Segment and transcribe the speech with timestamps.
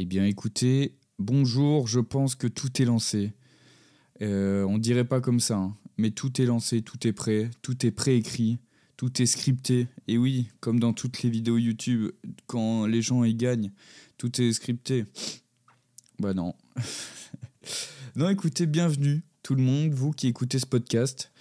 [0.00, 3.32] Eh bien écoutez, bonjour, je pense que tout est lancé.
[4.22, 7.84] Euh, on dirait pas comme ça, hein, mais tout est lancé, tout est prêt, tout
[7.84, 8.60] est préécrit,
[8.96, 9.88] tout est scripté.
[10.06, 12.12] Et oui, comme dans toutes les vidéos YouTube,
[12.46, 13.72] quand les gens y gagnent,
[14.18, 15.04] tout est scripté.
[16.20, 16.54] Bah non.
[18.14, 21.32] non, écoutez, bienvenue tout le monde, vous qui écoutez ce podcast.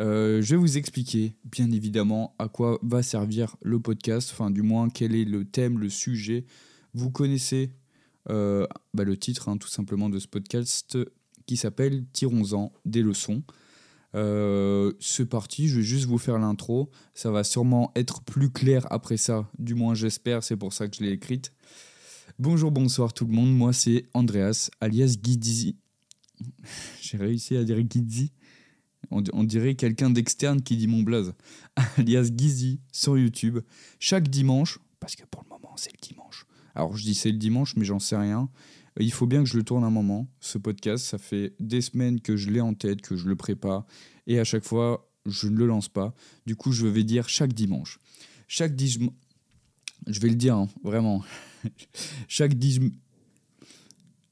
[0.00, 4.62] Euh, je vais vous expliquer, bien évidemment, à quoi va servir le podcast, enfin du
[4.62, 6.46] moins quel est le thème, le sujet.
[6.94, 7.72] Vous connaissez
[8.30, 10.98] euh, bah, le titre hein, tout simplement de ce podcast
[11.46, 13.42] qui s'appelle Tirons-en des leçons.
[14.14, 16.90] Euh, c'est parti, je vais juste vous faire l'intro.
[17.14, 20.96] Ça va sûrement être plus clair après ça, du moins j'espère, c'est pour ça que
[20.96, 21.52] je l'ai écrite.
[22.38, 25.76] Bonjour, bonsoir tout le monde, moi c'est Andreas, alias Guidizi.
[27.00, 28.32] J'ai réussi à dire Guidizi.
[29.12, 31.32] On, dirait quelqu'un d'externe qui dit mon blaze.
[31.96, 33.60] alias Gizi sur YouTube.
[34.00, 36.25] Chaque dimanche, parce que pour le moment c'est le dimanche.
[36.76, 38.50] Alors je dis c'est le dimanche, mais j'en sais rien.
[39.00, 41.04] Il faut bien que je le tourne un moment, ce podcast.
[41.04, 43.86] Ça fait des semaines que je l'ai en tête, que je le prépare.
[44.26, 46.14] Et à chaque fois, je ne le lance pas.
[46.46, 47.98] Du coup, je vais dire chaque dimanche.
[48.46, 49.14] Chaque dimanche.
[50.06, 51.24] Je vais le dire, hein, vraiment.
[52.28, 52.54] chaque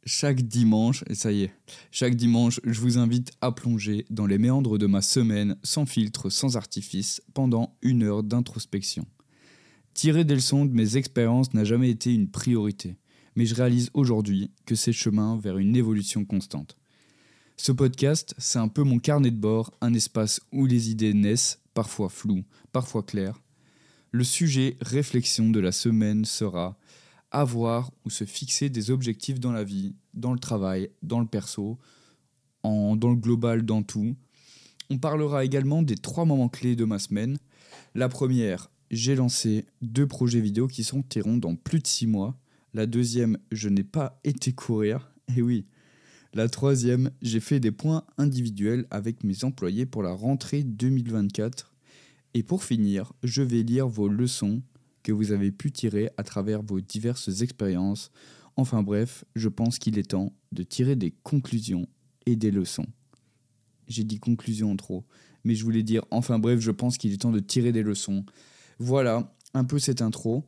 [0.06, 1.52] chaque dimanche, et ça y est,
[1.90, 6.28] chaque dimanche, je vous invite à plonger dans les méandres de ma semaine, sans filtre,
[6.28, 9.06] sans artifice, pendant une heure d'introspection.
[9.94, 12.96] Tirer des leçons de mes expériences n'a jamais été une priorité,
[13.36, 16.76] mais je réalise aujourd'hui que c'est chemin vers une évolution constante.
[17.56, 21.60] Ce podcast, c'est un peu mon carnet de bord, un espace où les idées naissent,
[21.74, 23.40] parfois floues, parfois claires.
[24.10, 26.76] Le sujet réflexion de la semaine sera
[27.30, 31.78] avoir ou se fixer des objectifs dans la vie, dans le travail, dans le perso,
[32.64, 34.16] en, dans le global, dans tout.
[34.90, 37.38] On parlera également des trois moments clés de ma semaine.
[37.94, 42.38] La première, j'ai lancé deux projets vidéo qui sortiront dans plus de six mois.
[42.74, 45.12] La deuxième, je n'ai pas été courir.
[45.36, 45.66] Et oui.
[46.32, 51.74] La troisième, j'ai fait des points individuels avec mes employés pour la rentrée 2024.
[52.34, 54.62] Et pour finir, je vais lire vos leçons
[55.02, 58.10] que vous avez pu tirer à travers vos diverses expériences.
[58.56, 61.88] Enfin bref, je pense qu'il est temps de tirer des conclusions
[62.26, 62.86] et des leçons.
[63.86, 65.04] J'ai dit conclusion trop,
[65.44, 68.24] mais je voulais dire enfin bref, je pense qu'il est temps de tirer des leçons.
[68.78, 70.44] Voilà, un peu cette intro.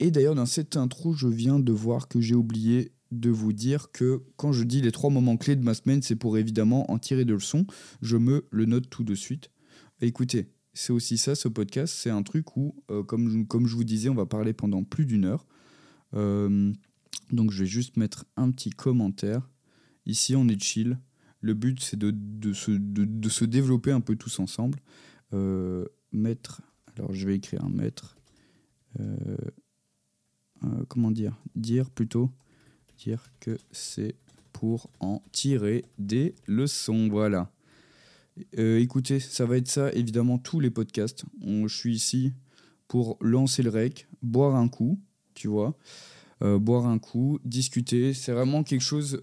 [0.00, 3.92] Et d'ailleurs, dans cette intro, je viens de voir que j'ai oublié de vous dire
[3.92, 6.98] que quand je dis les trois moments clés de ma semaine, c'est pour évidemment en
[6.98, 7.66] tirer des leçons.
[8.02, 9.50] Je me le note tout de suite.
[10.00, 11.94] Écoutez, c'est aussi ça, ce podcast.
[11.96, 13.28] C'est un truc où, euh, comme,
[13.66, 15.46] je, vous disais, on va parler pendant plus d'une heure.
[16.14, 16.72] Euh,
[17.30, 19.48] donc je vais juste mettre un petit commentaire.
[20.06, 20.98] Ici, on est chill.
[21.40, 24.80] Le but, c'est de, de, se, de, se développer un peu tous ensemble.
[25.32, 26.62] Euh, mettre,
[26.96, 28.16] alors je vais écrire un mettre.
[30.88, 31.36] comment dire?
[31.54, 32.30] Dire plutôt.
[32.98, 34.14] Dire que c'est
[34.52, 37.08] pour en tirer des leçons.
[37.08, 37.50] Voilà.
[38.58, 41.24] Euh, écoutez, ça va être ça, évidemment, tous les podcasts.
[41.42, 42.32] je suis ici
[42.88, 44.98] pour lancer le rec, boire un coup,
[45.34, 45.76] tu vois.
[46.42, 48.14] Euh, boire un coup, discuter.
[48.14, 49.20] C'est vraiment quelque chose,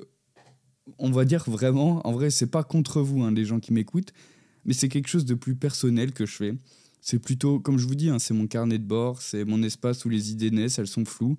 [0.97, 4.13] on va dire vraiment, en vrai, c'est pas contre vous, hein, les gens qui m'écoutent,
[4.65, 6.55] mais c'est quelque chose de plus personnel que je fais.
[7.01, 10.06] C'est plutôt, comme je vous dis, hein, c'est mon carnet de bord, c'est mon espace
[10.06, 11.38] où les idées naissent, elles sont floues.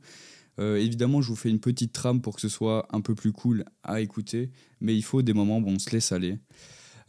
[0.59, 3.33] Euh, évidemment, je vous fais une petite trame pour que ce soit un peu plus
[3.33, 6.39] cool à écouter, mais il faut des moments où on se laisse aller.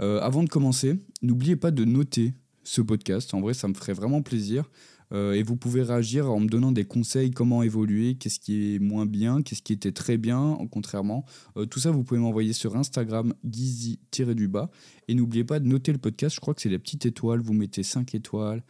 [0.02, 3.34] Euh, avant de commencer, n'oubliez pas de noter ce podcast.
[3.34, 4.70] En vrai, ça me ferait vraiment plaisir.
[5.14, 8.80] Euh, et vous pouvez réagir en me donnant des conseils, comment évoluer, qu'est-ce qui est
[8.80, 11.26] moins bien, qu'est-ce qui était très bien, contrairement.
[11.58, 14.70] Euh, tout ça, vous pouvez m'envoyer sur Instagram, gizy-du-bas.
[15.08, 17.54] Et n'oubliez pas de noter le podcast, je crois que c'est la petite étoile, vous
[17.54, 18.64] mettez 5 étoiles.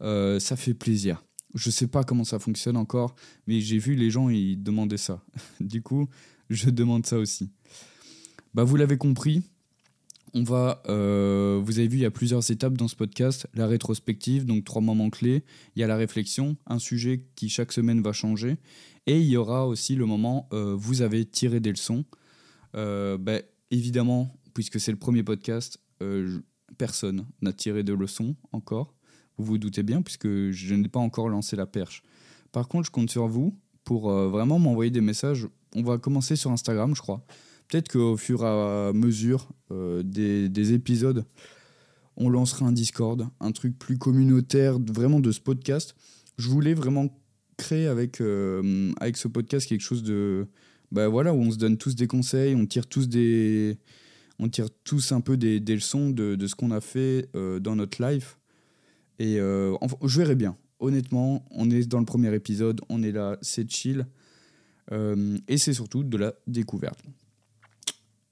[0.00, 1.24] ça fait plaisir.
[1.54, 3.14] Je sais pas comment ça fonctionne encore,
[3.46, 5.24] mais j'ai vu les gens, ils demandaient ça.
[5.60, 6.08] du coup,
[6.50, 7.50] je demande ça aussi.
[8.54, 9.42] Bah, vous l'avez compris,
[10.34, 13.46] on va, euh, vous avez vu, il y a plusieurs étapes dans ce podcast.
[13.54, 15.44] La rétrospective, donc trois moments clés.
[15.76, 18.56] Il y a la réflexion, un sujet qui chaque semaine va changer.
[19.06, 22.04] Et il y aura aussi le moment, euh, vous avez tiré des leçons.
[22.76, 25.78] Euh, ben, évidemment, puisque c'est le premier podcast,
[26.76, 28.94] personne n'a tiré de leçons encore.
[29.36, 32.02] Vous vous doutez bien, puisque je n'ai pas encore lancé la perche.
[32.52, 35.48] Par contre, je compte sur vous pour vraiment m'envoyer des messages.
[35.74, 37.24] On va commencer sur Instagram, je crois.
[37.68, 41.24] Peut-être qu'au fur et à mesure euh, des, épisodes,
[42.16, 45.94] on lancera un Discord, un truc plus communautaire, vraiment de ce podcast.
[46.38, 47.08] Je voulais vraiment
[47.58, 50.46] créer avec, euh, avec ce podcast quelque chose de.
[50.90, 53.78] Bah voilà, où on se donne tous des conseils, on tire tous des.
[54.38, 58.02] On tire tous un peu des, leçons de, ce qu'on a fait euh, dans notre
[58.02, 58.38] life.
[59.18, 60.56] Et je verrai bien.
[60.78, 64.06] Honnêtement, on est dans le premier épisode, on est là, c'est chill.
[64.92, 67.00] Et c'est surtout de la découverte.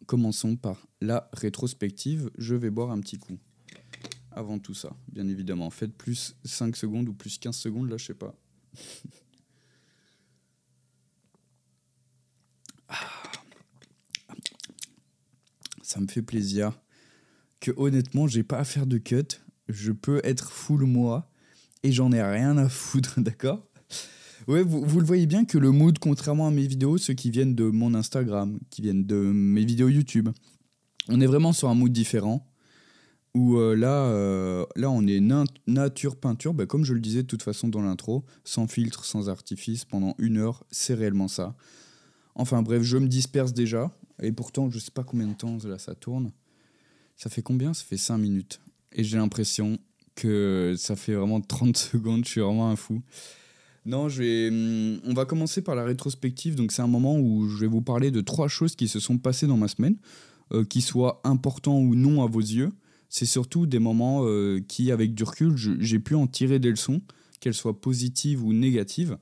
[0.07, 2.31] Commençons par la rétrospective.
[2.39, 3.39] Je vais boire un petit coup.
[4.31, 5.71] Avant tout ça, bien évidemment.
[5.71, 8.35] Faites plus 5 secondes ou plus 15 secondes, là, je sais pas.
[12.89, 12.97] Ah.
[15.83, 16.79] Ça me fait plaisir
[17.61, 19.41] que honnêtement, j'ai pas à faire de cut.
[19.69, 21.31] Je peux être full moi
[21.83, 23.67] et j'en ai rien à foutre, d'accord?
[24.47, 27.57] Ouais, vous, le voyez bien que le mood, contrairement à mes vidéos, ceux qui viennent
[27.57, 30.29] de mon Instagram, qui viennent de mes vidéos YouTube,
[31.09, 32.47] on est vraiment sur un mood différent.
[33.35, 35.21] Où euh, là, euh, là, on est
[35.67, 39.29] nature peinture, bah, comme je le disais de toute façon dans l'intro, sans filtre, sans
[39.29, 41.55] artifice, pendant une heure, c'est réellement ça.
[42.35, 43.91] Enfin bref, je me disperse déjà,
[44.23, 46.33] et pourtant, je sais pas combien de temps là ça tourne.
[47.17, 47.75] Ça fait combien?
[47.75, 48.61] Ça fait 5 minutes.
[48.93, 49.79] Et j'ai l'impression
[50.15, 53.03] que ça fait vraiment 30 secondes, je suis vraiment un fou.
[53.87, 56.57] Non, je vais, hum, on va commencer par la rétrospective.
[56.57, 59.17] Donc, c'est un moment où je vais vous parler de trois choses qui se sont
[59.17, 59.97] passées dans ma semaine,
[60.53, 62.73] euh, qui soient importants ou non à vos yeux.
[63.09, 67.01] C'est surtout des moments euh, qui, avec du recul, j'ai pu en tirer des leçons,
[67.39, 69.19] qu'elles soient positives ou négatives.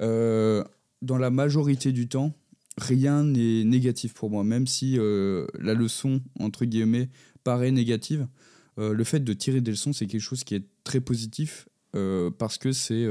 [0.00, 0.62] Euh,
[1.02, 2.32] dans la majorité du temps,
[2.78, 7.08] rien n'est négatif pour moi, même si la leçon, entre guillemets,
[7.42, 8.28] paraît négative.
[8.76, 11.68] le fait de tirer des leçons, c'est quelque chose qui est très positif
[12.38, 13.06] parce que c'est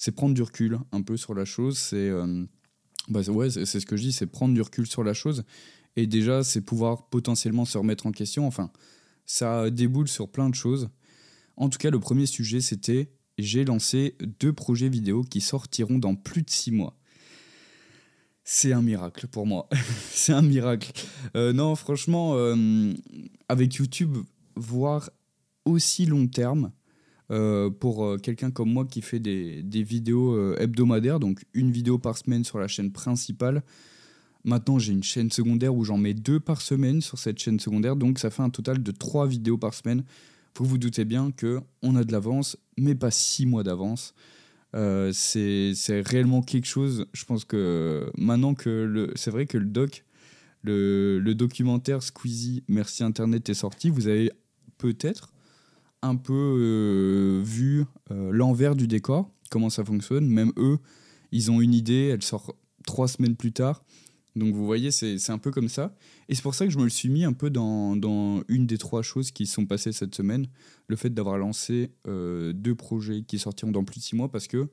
[0.00, 1.76] c'est prendre du recul un peu sur la chose.
[1.76, 2.46] C'est euh,
[3.08, 5.44] bah, ouais, c'est ce que je dis, c'est prendre du recul sur la chose.
[5.94, 8.46] Et déjà, c'est pouvoir potentiellement se remettre en question.
[8.46, 8.70] Enfin,
[9.26, 10.88] ça déboule sur plein de choses.
[11.58, 16.14] En tout cas, le premier sujet, c'était j'ai lancé deux projets vidéo qui sortiront dans
[16.14, 16.96] plus de six mois.
[18.42, 19.68] C'est un miracle pour moi.
[20.12, 20.92] c'est un miracle.
[21.36, 22.94] Euh, non, franchement, euh,
[23.50, 24.16] avec YouTube,
[24.56, 25.10] voir
[25.66, 26.72] aussi long terme,
[27.30, 31.96] euh, pour euh, quelqu'un comme moi qui fait des, vidéos euh, hebdomadaires, donc une vidéo
[31.96, 33.62] par semaine sur la chaîne principale.
[34.42, 37.94] Maintenant, j'ai une chaîne secondaire où j'en mets deux par semaine sur cette chaîne secondaire,
[37.94, 40.02] donc ça fait un total de trois vidéos par semaine.
[40.56, 44.14] Vous vous doutez bien que on a de l'avance, mais pas six mois d'avance.
[44.74, 47.06] Euh, c'est réellement quelque chose.
[47.12, 50.04] Je pense que maintenant que c'est vrai que le doc,
[50.62, 54.32] le, le documentaire Squeezie Merci Internet est sorti, vous avez
[54.78, 55.32] peut-être
[56.02, 60.26] un peu euh, vu euh, l'envers du décor, comment ça fonctionne.
[60.26, 60.78] Même eux,
[61.32, 62.54] ils ont une idée, elle sort
[62.86, 63.84] trois semaines plus tard.
[64.36, 65.94] Donc vous voyez, c'est un peu comme ça.
[66.28, 68.66] Et c'est pour ça que je me le suis mis un peu dans, dans, une
[68.66, 70.46] des trois choses qui sont passées cette semaine.
[70.86, 74.46] Le fait d'avoir lancé euh, deux projets qui sortiront dans plus de six mois parce
[74.46, 74.68] que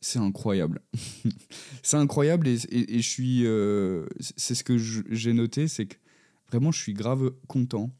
[0.00, 0.82] c'est incroyable.
[1.82, 3.44] c'est incroyable et, et, je suis...
[4.36, 5.96] c'est ce que j'ai noté, c'est que
[6.50, 7.90] vraiment je suis grave content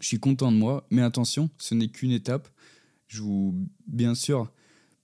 [0.00, 2.48] je suis content de moi, mais attention, ce n'est qu'une étape.
[3.06, 3.54] Je vous,
[3.86, 4.50] bien sûr,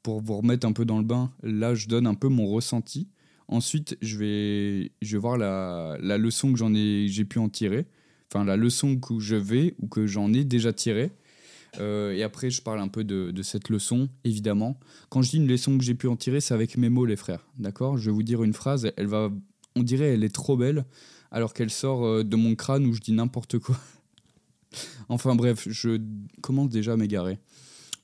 [0.02, 3.08] pour vous remettre un peu dans le bain, là, je donne un peu mon ressenti.
[3.48, 7.48] Ensuite, je vais, je vais voir la, la leçon que j'en ai, j'ai pu en
[7.48, 7.86] tirer.
[8.32, 11.10] Enfin, la leçon que je vais ou que j'en ai déjà tirée.
[11.78, 14.78] Euh, et après, je parle un peu de, de, cette leçon, évidemment.
[15.08, 17.16] Quand je dis une leçon que j'ai pu en tirer, c'est avec mes mots, les
[17.16, 17.46] frères.
[17.58, 17.96] D'accord?
[17.96, 19.30] Je vais vous dire une phrase, elle va,
[19.76, 20.84] on dirait, elle est trop belle,
[21.30, 23.78] alors qu'elle sort euh, de mon crâne où je dis n'importe quoi.
[25.08, 26.00] Enfin bref, je
[26.42, 27.38] commence déjà à m'égarer.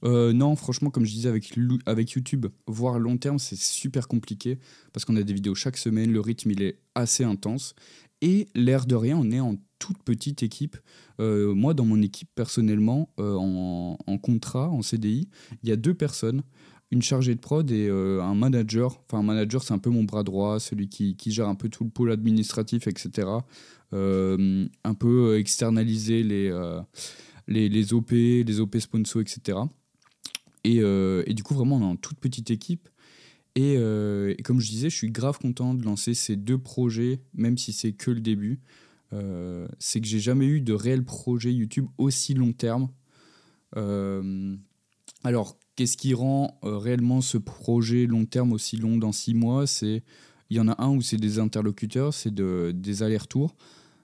[0.04, 1.52] Euh, non, franchement, comme je disais avec,
[1.86, 4.58] avec YouTube, voir long terme, c'est super compliqué
[4.92, 7.74] parce qu'on a des vidéos chaque semaine, le rythme il est assez intense.
[8.22, 10.76] Et l'air de rien, on est en toute petite équipe.
[11.20, 15.28] Euh, moi, dans mon équipe, personnellement, euh, en, en, contrat, en CDI,
[15.62, 16.42] il y a deux personnes
[16.90, 19.02] une chargée de prod et euh, un manager.
[19.06, 21.68] Enfin, un manager, c'est un peu mon bras droit, celui qui, qui, gère un peu
[21.68, 23.28] tout le pôle administratif, etc.
[23.92, 26.80] Euh, un peu externaliser les, euh,
[27.48, 29.58] les, les, OP, les OP sponsors, etc.
[30.64, 32.88] Et, et, du coup, vraiment, on est en toute petite équipe.
[33.54, 37.56] Et, et, comme je disais, je suis grave content de lancer ces deux projets, même
[37.56, 38.60] si c'est que le début.
[39.78, 42.88] c'est que j'ai jamais eu de réel projet YouTube aussi long terme.
[45.22, 49.66] alors, Qu'est-ce qui rend euh, réellement ce projet long terme aussi long dans six mois
[49.66, 50.02] C'est
[50.48, 53.56] il y en a un où c'est des interlocuteurs, c'est de, des allers-retours,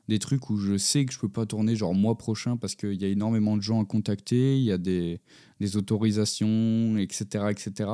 [0.08, 3.00] des trucs où je sais que je peux pas tourner genre mois prochain parce qu'il
[3.00, 5.20] y a énormément de gens à contacter, il y a des,
[5.60, 7.90] des, autorisations, etc., etc.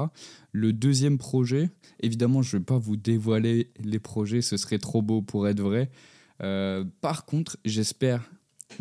[0.53, 1.71] Le deuxième projet,
[2.01, 5.91] évidemment, je vais pas vous dévoiler les projets, ce serait trop beau pour être vrai.
[6.43, 8.31] Euh, par contre, j'espère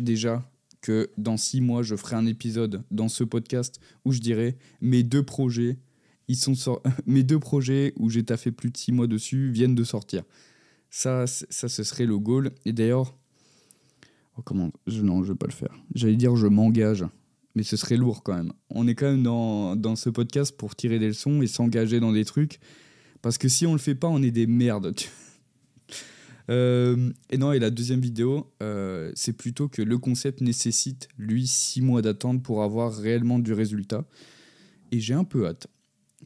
[0.00, 0.42] déjà
[0.80, 5.02] que dans six mois, je ferai un épisode dans ce podcast où je dirai mes
[5.02, 5.78] deux projets,
[6.28, 9.84] ils sont mes deux projets où j'ai taffé plus de six mois dessus viennent de
[9.84, 10.22] sortir.
[10.90, 12.52] Ça, ça ce serait le goal.
[12.64, 13.14] Et d'ailleurs,
[14.36, 15.74] oh, comment je, Non, je vais pas le faire.
[15.94, 17.04] J'allais dire je m'engage,
[17.54, 18.52] mais ce serait lourd quand même.
[18.70, 22.12] On est quand même dans, dans ce podcast pour tirer des leçons et s'engager dans
[22.12, 22.58] des trucs.
[23.20, 24.94] Parce que si on le fait pas, on est des merdes.
[26.50, 31.46] Euh, et non, et la deuxième vidéo, euh, c'est plutôt que le concept nécessite, lui,
[31.46, 34.04] six mois d'attente pour avoir réellement du résultat.
[34.90, 35.66] Et j'ai un peu hâte.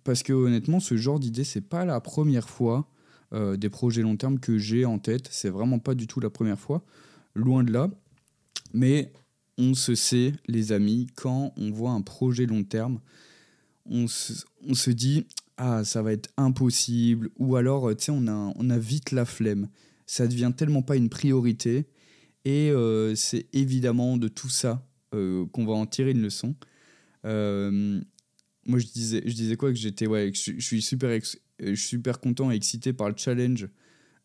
[0.04, 2.88] Parce que honnêtement, ce genre d'idée, c'est pas la première fois
[3.32, 5.28] euh, des projets long terme que j'ai en tête.
[5.30, 6.84] C'est vraiment pas du tout la première fois.
[7.34, 7.90] Loin de là.
[8.72, 9.12] Mais
[9.58, 13.00] on se sait, les amis, quand on voit un projet long terme,
[13.86, 15.26] on se, on se dit
[15.56, 19.24] ah ça va être impossible ou alors tu sais on a on a vite la
[19.24, 19.68] flemme
[20.12, 21.86] ça devient tellement pas une priorité.
[22.44, 26.54] Et euh, c'est évidemment de tout ça euh, qu'on va en tirer une leçon.
[27.24, 27.98] Euh,
[28.66, 32.20] moi je disais je disais quoi que j'étais ouais je, suis super je suis super
[32.20, 33.68] content et excité par le challenge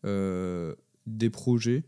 [0.04, 1.84] des projets.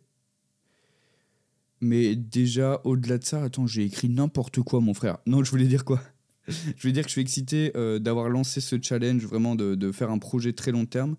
[1.83, 5.19] Mais déjà au-delà de ça attends j'ai écrit n'importe quoi mon frère.
[5.26, 6.00] Non je voulais dire quoi?
[6.49, 10.11] Je veux dire que je suis excité d'avoir lancé ce challenge, vraiment de, de, faire
[10.11, 11.16] un projet très long terme.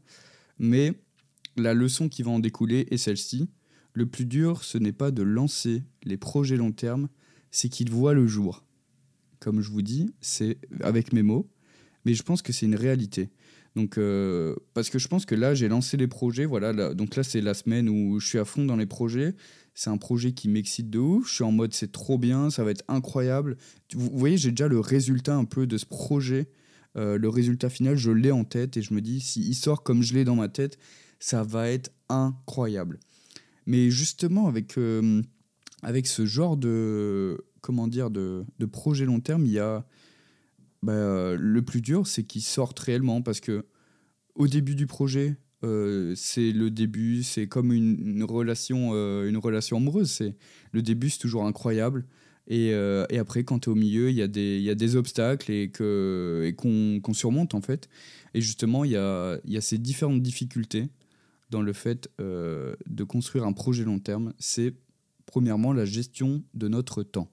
[0.57, 0.93] Mais
[1.57, 3.49] la leçon qui va en découler est celle-ci.
[3.93, 7.09] Le plus dur, ce n'est pas de lancer les projets long terme,
[7.51, 8.63] c'est qu'ils voient le jour.
[9.39, 11.49] Comme je vous dis, c'est avec mes mots,
[12.05, 13.29] mais je pense que c'est une réalité.
[13.75, 16.45] Donc, euh, parce que je pense que là, j'ai lancé les projets.
[16.45, 19.33] Voilà, donc là, c'est la semaine où je suis à fond dans les projets.
[19.73, 21.29] C'est un projet qui m'excite de ouf.
[21.29, 23.57] Je suis en mode c'est trop bien, ça va être incroyable.
[23.93, 26.49] Vous, voyez, j'ai déjà le résultat un peu de ce projet.
[26.97, 30.03] Euh, le résultat final, je l'ai en tête et je me dis, s'il sort comme
[30.03, 30.77] je l'ai dans ma tête,
[31.21, 32.99] ça va être incroyable.
[33.67, 35.21] Mais justement, avec, euh,
[35.83, 39.85] avec ce genre de, comment dire, de, de projet long terme, il y a
[40.81, 43.65] bah, le plus dur, c'est qu'il sortent réellement parce que
[44.33, 49.77] au début du projet, euh, c'est le début, c'est comme une, relation, euh, une relation
[49.77, 50.09] amoureuse.
[50.09, 50.35] C'est
[50.71, 52.05] le début, c'est toujours incroyable.
[52.47, 54.95] Et, et après, quand tu es au milieu, il y, a des, y a des
[54.97, 57.87] obstacles et qu'on et qu'on surmonte en fait.
[58.33, 60.89] Et justement, il y a, y a ces différentes difficultés
[61.51, 64.33] dans le fait de construire un projet long terme.
[64.39, 64.73] C'est
[65.25, 67.29] premièrement la gestion de notre temps.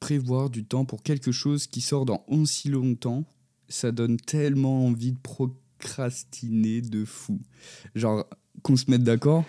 [0.00, 3.24] Prévoir du temps pour quelque chose qui sort dans aussi longtemps,
[3.68, 5.50] ça donne tellement envie de pro
[5.84, 7.40] procrastiner de fou.
[7.94, 8.26] Genre,
[8.62, 9.44] qu'on se mette d'accord,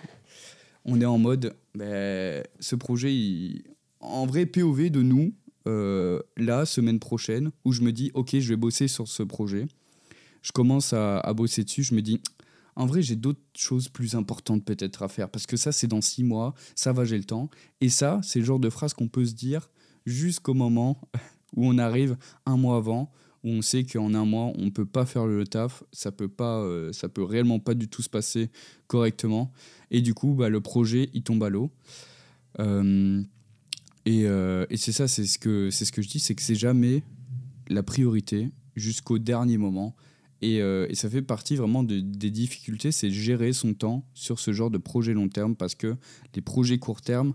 [0.84, 3.64] on est en mode, ben, ce projet,
[4.00, 5.32] en vrai POV de nous,
[5.66, 9.66] euh, la semaine prochaine, où je me dis, ok, je vais bosser sur ce projet.
[10.42, 12.20] Je commence à bosser dessus, je me dis,
[12.76, 16.02] en vrai, j'ai d'autres choses plus importantes peut-être à faire, parce que ça, c'est dans
[16.02, 17.50] six mois, ça va, j'ai le temps.
[17.80, 19.70] Et ça, c'est le genre de phrase qu'on peut se dire
[20.04, 21.00] jusqu'au moment
[21.56, 23.10] où on arrive un mois avant,
[23.44, 26.28] où on sait qu'en un mois, on ne peut pas faire le taf, ça peut
[26.28, 28.50] pas, euh, ça peut réellement pas du tout se passer
[28.88, 29.52] correctement.
[29.90, 31.70] Et du coup, bah, le projet, il tombe à l'eau.
[32.60, 33.22] Euh,
[34.04, 36.42] et, euh, et c'est ça, c'est ce, que, c'est ce que je dis, c'est que
[36.42, 37.02] c'est jamais
[37.68, 39.96] la priorité jusqu'au dernier moment.
[40.42, 44.52] Et, et, ça fait partie vraiment de, des difficultés, c'est gérer son temps sur ce
[44.52, 45.96] genre de projet long terme parce que
[46.34, 47.34] les projets court terme,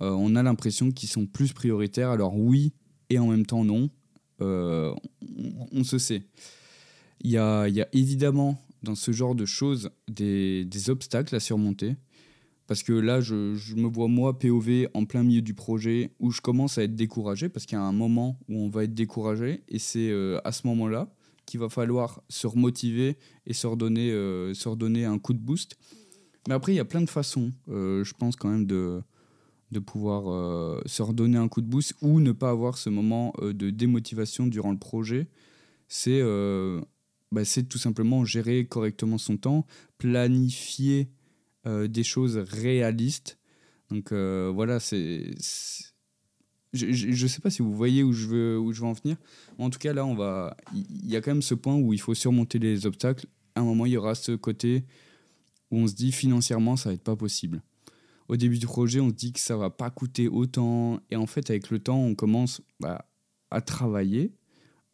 [0.00, 2.10] on a l'impression qu'ils sont plus prioritaires.
[2.10, 2.72] Alors oui
[3.10, 3.90] et en même temps non.
[4.40, 4.94] Euh,
[5.72, 6.22] on, se sait.
[7.20, 11.96] Il y a, évidemment dans ce genre de choses des, obstacles à surmonter.
[12.66, 13.34] Parce que là, je,
[13.74, 17.50] me vois moi, POV, en plein milieu du projet, où je commence à être découragé,
[17.50, 20.52] parce qu'il y a un moment où on va être découragé, et c'est euh, à
[20.52, 21.14] ce moment-là
[21.46, 25.76] qu'il va falloir se remotiver et se redonner, euh, se redonner un coup de boost.
[26.48, 29.02] Mais après, il y a plein de façons, je pense quand même, de,
[29.74, 33.34] de pouvoir euh, se redonner un coup de boost ou ne pas avoir ce moment
[33.40, 35.28] euh, de démotivation durant le projet,
[35.88, 36.80] c'est euh,
[37.32, 39.66] bah, tout simplement gérer correctement son temps,
[39.98, 41.10] planifier
[41.66, 43.38] des choses réalistes.
[43.88, 45.30] Donc voilà, c'est...
[46.74, 49.16] Je ne sais pas si vous voyez où je veux, où je veux en venir.
[49.58, 50.56] En tout cas, là, on va.
[50.74, 53.26] Il y a quand même ce point où il faut surmonter les obstacles.
[53.54, 54.84] À un moment, il y aura ce côté
[55.70, 57.62] où on se dit financièrement, ça va être pas possible
[58.28, 61.00] au début du projet, on se dit que ça va pas coûter autant.
[61.10, 63.06] Et en fait, avec le temps, on commence bah,
[63.50, 64.32] à travailler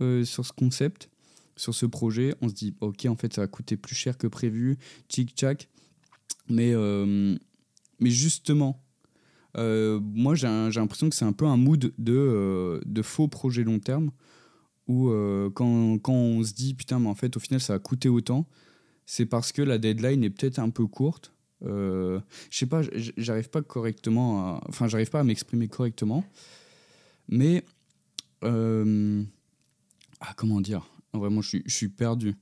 [0.01, 1.11] euh, sur ce concept,
[1.57, 2.35] sur ce projet.
[2.41, 5.69] On se dit, ok, en fait, ça va coûter plus cher que prévu, tchic-tchac.
[6.49, 7.37] Mais, euh,
[8.01, 8.83] mais justement,
[9.57, 14.11] moi, j'ai l'impression que c'est un peu un mood de, de faux projet long terme
[14.87, 15.11] où
[15.55, 18.47] quand, quand on se dit, putain, mais en fait, au final, ça va coûter autant,
[19.07, 21.33] c'est parce que la deadline est peut-être un peu courte
[21.65, 22.83] euh, je sais pas,
[23.17, 26.25] j'arrive pas correctement, enfin j'arrive pas à m'exprimer correctement,
[27.29, 27.65] mais
[28.45, 29.23] euh,
[30.21, 32.35] ah comment dire, vraiment je suis, je suis perdu.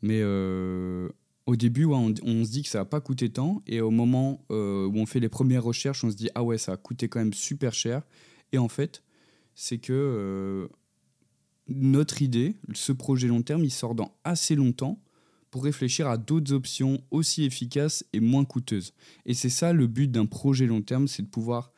[0.00, 1.08] Mais euh,
[1.46, 4.54] au début, on, se dit que ça va pas coûter tant, et au moment où
[4.94, 7.34] on fait les premières recherches, on se dit ah ouais ça a coûté quand même
[7.34, 8.02] super cher,
[8.52, 9.02] et en fait
[9.54, 10.68] c'est que
[11.68, 15.00] notre idée, ce projet long terme, il sort dans assez longtemps
[15.50, 18.94] pour réfléchir à d'autres options aussi efficaces et moins coûteuses.
[19.26, 21.72] Et c'est ça le but d'un projet long terme, c'est de pouvoir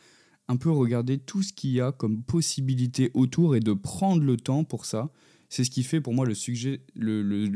[0.47, 4.37] un peu regarder tout ce qu'il y a comme possibilité autour et de prendre le
[4.37, 5.11] temps pour ça.
[5.55, 6.35] C'est ce qui fait pour moi le,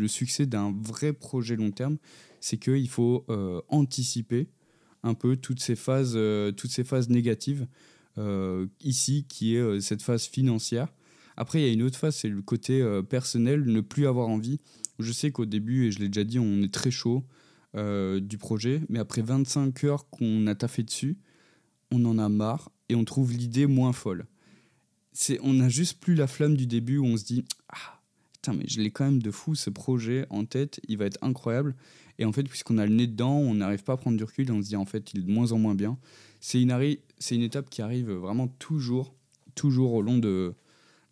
[0.06, 1.96] succès d'un vrai projet long terme,
[2.38, 4.46] c'est qu'il faut euh, anticiper
[5.02, 7.66] un peu toutes ces phases, euh, toutes ces phases négatives.
[8.16, 10.94] Euh, ici, qui est cette phase financière.
[11.36, 14.60] Après, il y a une autre phase, c'est le côté personnel, ne plus avoir envie.
[15.00, 17.24] Je sais qu'au début, et je l'ai déjà dit, on est très chaud
[17.74, 21.18] du projet, mais après 25 heures qu'on a taffé dessus,
[21.90, 24.26] on en a marre et on trouve l'idée moins folle.
[25.42, 28.00] On n'a juste plus la flamme du début où on se dit ah
[28.32, 31.18] putain mais je l'ai quand même de fou ce projet en tête, il va être
[31.22, 31.74] incroyable.
[32.18, 34.50] Et en fait puisqu'on a le nez dedans, on n'arrive pas à prendre du recul
[34.52, 35.98] on se dit en fait il est de moins en moins bien.
[36.40, 36.74] C'est une,
[37.18, 39.14] c'est une étape qui arrive vraiment toujours,
[39.54, 40.54] toujours au long de,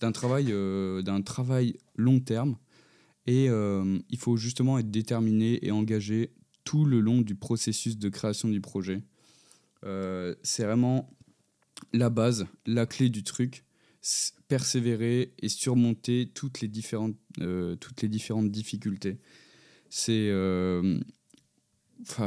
[0.00, 2.56] d'un travail, euh, d'un travail long terme.
[3.26, 6.30] Et euh, il faut justement être déterminé et engagé
[6.64, 9.02] tout le long du processus de création du projet.
[9.84, 11.10] Euh, c'est vraiment
[11.92, 13.64] la base, la clé du truc.
[14.48, 19.18] Persévérer et surmonter toutes les différentes, euh, toutes les différentes difficultés.
[19.90, 20.28] C'est.
[20.30, 21.00] Euh,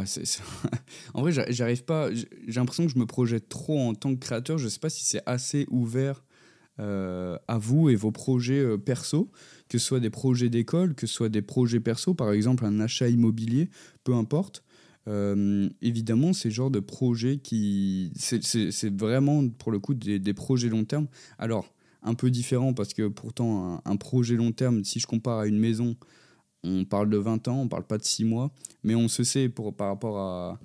[1.13, 2.13] en vrai, j'arrive pas.
[2.13, 4.57] J'ai l'impression que je me projette trop en tant que créateur.
[4.57, 6.25] Je sais pas si c'est assez ouvert
[6.79, 9.29] à vous et vos projets perso,
[9.67, 12.79] que ce soit des projets d'école, que ce soit des projets perso, par exemple un
[12.79, 13.69] achat immobilier,
[14.05, 14.63] peu importe.
[15.07, 18.11] Euh, évidemment, c'est le genre de projet qui.
[18.15, 21.07] C'est vraiment, pour le coup, des, projets long terme.
[21.37, 25.47] Alors, un peu différent parce que pourtant, un, projet long terme, si je compare à
[25.47, 25.95] une maison,
[26.63, 28.51] on parle de 20 ans, on parle pas de 6 mois,
[28.83, 30.59] mais on se sait pour, par rapport à.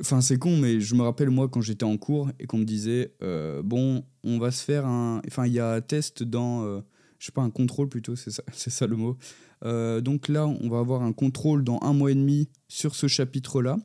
[0.00, 2.64] Enfin, c'est con, mais je me rappelle, moi, quand j'étais en cours et qu'on me
[2.64, 5.22] disait euh, Bon, on va se faire un.
[5.26, 6.64] Enfin, il y a un test dans.
[6.64, 6.80] Euh,
[7.18, 9.16] je sais pas, un contrôle plutôt, c'est ça, ça le mot.
[9.64, 13.06] Euh, donc là, on va avoir un contrôle dans un mois et demi sur ce
[13.06, 13.78] chapitre-là.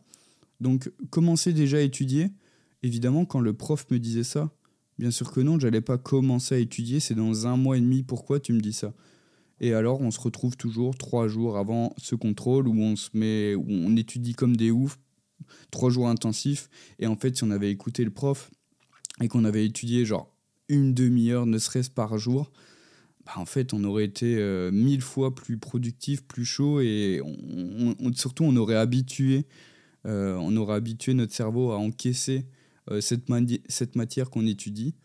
[0.62, 2.32] Donc commencer déjà à étudier.
[2.84, 4.51] Évidemment, quand le prof me disait ça,
[5.00, 8.03] bien sûr que non, j'allais pas commencer à étudier, c'est dans un mois et demi,
[8.03, 8.94] pourquoi tu me dis ça?
[9.59, 13.55] Et alors, on se retrouve toujours trois jours avant ce contrôle où on se met,
[13.55, 15.00] on étudie comme des oufs,
[15.72, 16.70] trois jours intensifs.
[17.00, 18.51] Et en fait, si on avait écouté le prof
[19.22, 20.36] et qu'on avait étudié genre
[20.68, 22.51] une demi-heure, ne serait-ce par jour,
[23.25, 27.22] bah, en fait, on aurait été euh, mille fois plus productif, plus chaud et
[28.16, 29.46] surtout on aurait habitué,
[30.05, 32.46] euh, on aurait habitué notre cerveau à encaisser
[32.92, 33.29] euh, cette,
[33.96, 34.96] matière qu'on étudie.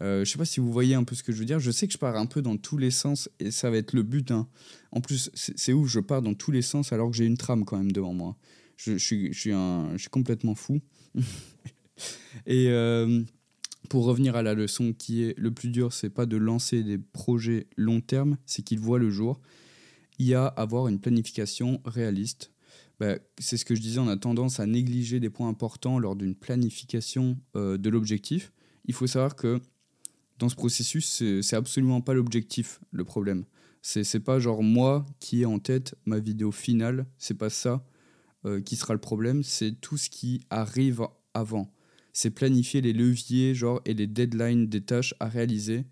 [0.00, 1.58] je sais pas si vous voyez un peu ce que je veux dire.
[1.58, 3.94] Je sais que je pars un peu dans tous les sens et ça va être
[3.94, 4.30] le but.
[4.30, 4.46] Hein.
[4.92, 7.64] En plus, c'est ouf, je pars dans tous les sens alors que j'ai une trame
[7.64, 8.36] quand même devant moi.
[8.76, 10.80] Je, suis, je suis complètement fou.
[12.46, 12.68] et
[13.88, 16.98] pour revenir à la leçon qui est le plus dur, c'est pas de lancer des
[16.98, 19.40] projets long terme, c'est qu'ils voient le jour.
[20.18, 22.52] Il y a avoir une planification réaliste.
[22.98, 26.16] Bah, c'est ce que je disais, on a tendance à négliger des points importants lors
[26.16, 28.52] d'une planification euh, de l'objectif.
[28.86, 29.60] Il faut savoir que
[30.38, 33.44] dans ce processus, c'est absolument pas l'objectif le problème.
[33.82, 37.84] C'est pas genre moi qui ai en tête ma vidéo finale, c'est pas ça
[38.44, 41.70] euh, qui sera le problème, c'est tout ce qui arrive avant
[42.16, 45.84] c'est planifier les leviers genre, et les deadlines des tâches à réaliser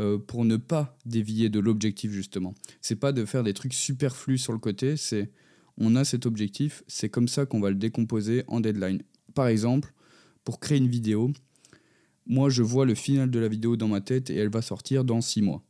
[0.00, 2.54] euh, pour ne pas dévier de l'objectif justement.
[2.80, 5.30] C'est pas de faire des trucs superflus sur le côté, c'est
[5.78, 9.04] on a cet objectif, c'est comme ça qu'on va le décomposer en deadline.
[9.34, 9.94] Par exemple,
[10.42, 11.30] pour créer une vidéo,
[12.26, 15.04] moi je vois le final de la vidéo dans ma tête et elle va sortir
[15.04, 15.62] dans six mois.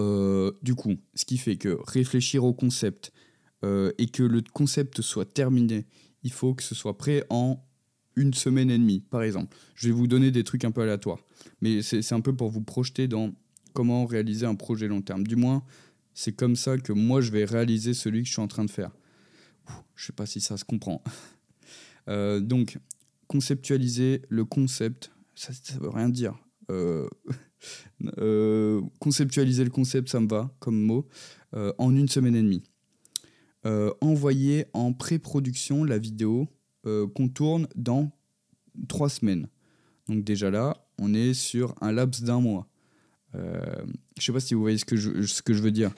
[0.00, 3.12] Euh, du coup, ce qui fait que réfléchir au concept
[3.64, 5.86] euh, et que le concept soit terminé,
[6.24, 7.64] il faut que ce soit prêt en
[8.20, 9.56] une semaine et demie, par exemple.
[9.74, 11.18] Je vais vous donner des trucs un peu aléatoires.
[11.60, 13.32] Mais c'est un peu pour vous projeter dans
[13.72, 15.26] comment réaliser un projet long terme.
[15.26, 15.64] Du moins,
[16.14, 18.70] c'est comme ça que moi, je vais réaliser celui que je suis en train de
[18.70, 18.90] faire.
[19.94, 21.02] je sais pas si ça se comprend.
[22.08, 22.78] Euh, donc,
[23.28, 26.34] conceptualiser le concept, ça veut rien dire.
[26.70, 27.06] Euh,
[28.18, 31.06] euh, conceptualiser le concept, ça me va comme mot,
[31.52, 32.64] en une semaine et demie.
[34.00, 36.48] envoyer en pré-production la vidéo
[36.84, 38.10] qu'on tourne dans
[38.88, 39.48] trois semaines.
[40.08, 42.66] Donc déjà là, on est sur un laps d'un mois.
[43.34, 43.60] Euh,
[44.16, 45.92] je ne sais pas si vous voyez ce que je, veux dire.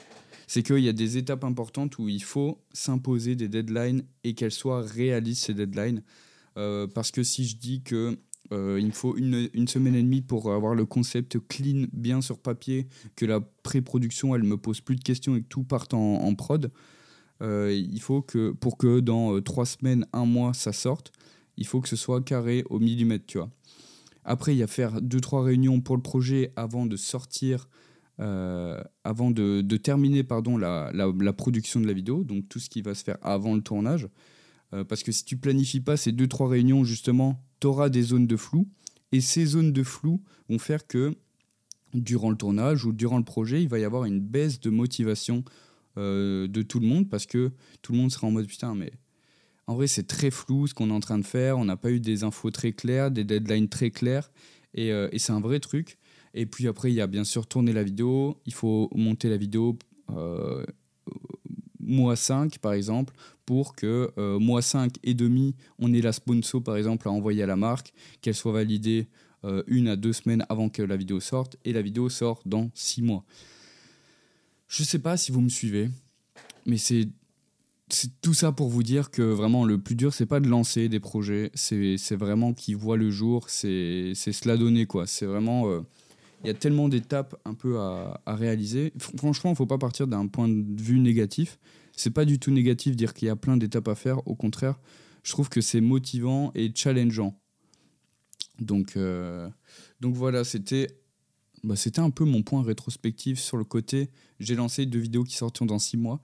[0.47, 4.51] C'est qu'il y a des étapes importantes où il faut s'imposer des deadlines et qu'elles
[4.51, 6.03] soient réalistes, ces deadlines.
[6.57, 8.17] Euh, parce que si je dis que
[8.51, 12.87] il me faut une, semaine et demie pour avoir le concept clean, bien sur papier,
[13.15, 16.35] que la pré-production, elle me pose plus de questions et que tout parte en, en
[16.35, 16.69] prod, euh,
[17.43, 21.11] il faut que pour que dans euh, trois semaines, un mois, ça sorte,
[21.57, 23.49] il faut que ce soit carré au millimètre, tu vois.
[24.23, 27.67] Après, il y a faire deux trois réunions pour le projet avant de sortir
[29.03, 32.95] avant de, terminer pardon, la, la, production de la vidéo, donc tout ce qui va
[32.95, 34.07] se faire avant le tournage.
[34.87, 38.27] parce que si tu planifies pas ces deux trois réunions, justement, tu auras des zones
[38.27, 38.69] de flou.
[39.11, 41.17] Et ces zones de flou vont faire que
[41.93, 45.43] durant le tournage ou durant le projet, il va y avoir une baisse de motivation
[45.97, 47.51] euh, de tout le monde parce que
[47.83, 48.91] tout le monde sera en mode putain, mais
[49.67, 51.57] en vrai, c'est très flou ce qu'on est en train de faire.
[51.57, 54.31] On n'a pas eu des infos très claires, des deadlines très clairs.
[54.73, 55.97] Et, euh, c'est un vrai truc.
[56.33, 58.41] Et puis après, il y a bien sûr tourner la vidéo.
[58.45, 59.77] Il faut monter la vidéo
[60.09, 60.65] euh,
[61.79, 63.13] mois 5, par exemple,
[63.45, 67.45] pour que mois 5 et demi, on ait la sponsor, par exemple, à envoyer à
[67.45, 69.07] la marque, qu'elle soit validée
[69.67, 73.01] une à deux semaines avant que la vidéo sorte, et la vidéo sort dans six
[73.01, 73.25] mois.
[74.73, 75.91] Je sais pas si vous me suivez,
[76.65, 77.07] mais c'est
[78.23, 80.99] tout ça pour vous dire que vraiment le plus dur c'est pas de lancer des
[80.99, 85.05] projets, c'est vraiment qui voit le jour, c'est cela donner quoi.
[85.05, 85.81] C'est vraiment euh,
[86.43, 88.93] il y a tellement d'étapes un peu à, à réaliser.
[88.97, 91.59] Franchement, il faut pas partir d'un point de vue négatif.
[91.95, 94.27] C'est pas du tout négatif dire qu'il y a plein d'étapes à faire.
[94.27, 94.79] Au contraire,
[95.21, 97.39] je trouve que c'est motivant et challengeant.
[98.59, 99.47] Donc, euh,
[100.01, 100.87] donc voilà, c'était
[101.63, 104.09] bah, c'était un peu mon point rétrospectif sur le côté.
[104.39, 106.21] J'ai lancé deux vidéos qui sortiront dans six mois.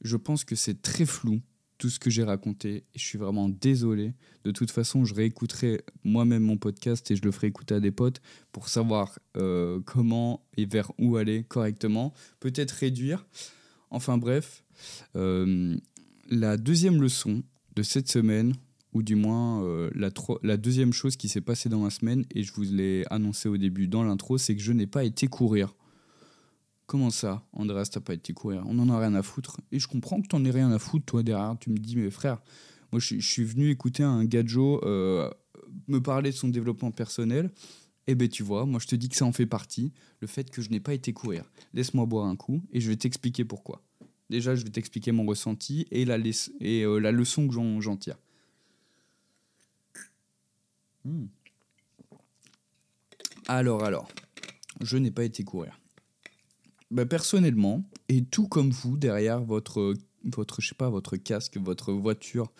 [0.00, 1.40] Je pense que c'est très flou
[1.78, 2.84] tout ce que j'ai raconté.
[2.94, 4.14] Et je suis vraiment désolé.
[4.44, 7.92] De toute façon, je réécouterai moi-même mon podcast et je le ferai écouter à des
[7.92, 8.20] potes
[8.52, 12.12] pour savoir euh, comment et vers où aller correctement.
[12.40, 13.26] Peut-être réduire.
[13.90, 14.64] Enfin bref,
[15.16, 15.76] euh,
[16.28, 17.42] la deuxième leçon
[17.74, 18.54] de cette semaine,
[18.92, 20.10] ou du moins euh, la,
[20.42, 23.56] la, deuxième chose qui s'est passée dans la semaine, et je vous l'ai annoncé au
[23.56, 25.74] début dans l'intro, c'est que je n'ai pas été courir.
[26.86, 28.62] Comment ça, Andreas, t'as pas été courir?
[28.66, 29.60] On en a rien à foutre.
[29.72, 31.54] Et je comprends que t'en aies rien à foutre, toi, derrière.
[31.60, 32.40] Tu me dis, mais frère,
[32.92, 35.30] moi, je, suis venu écouter un gadjo euh,
[35.86, 37.50] me parler de son développement personnel.
[38.06, 40.50] Eh ben, tu vois, moi, je te dis que ça en fait partie, le fait
[40.50, 41.44] que je n'ai pas été courir.
[41.74, 43.82] Laisse-moi boire un coup et je vais t'expliquer pourquoi.
[44.30, 46.16] Déjà, je vais t'expliquer mon ressenti et la,
[46.60, 48.16] et, euh, la leçon que j'en tire.
[51.04, 51.26] Hmm.
[53.46, 54.08] Alors, alors,
[54.80, 55.78] je n'ai pas été courir.
[56.90, 61.92] Bah, personnellement, et tout comme vous, derrière votre, votre, je sais pas, votre casque, votre
[61.92, 62.50] voiture,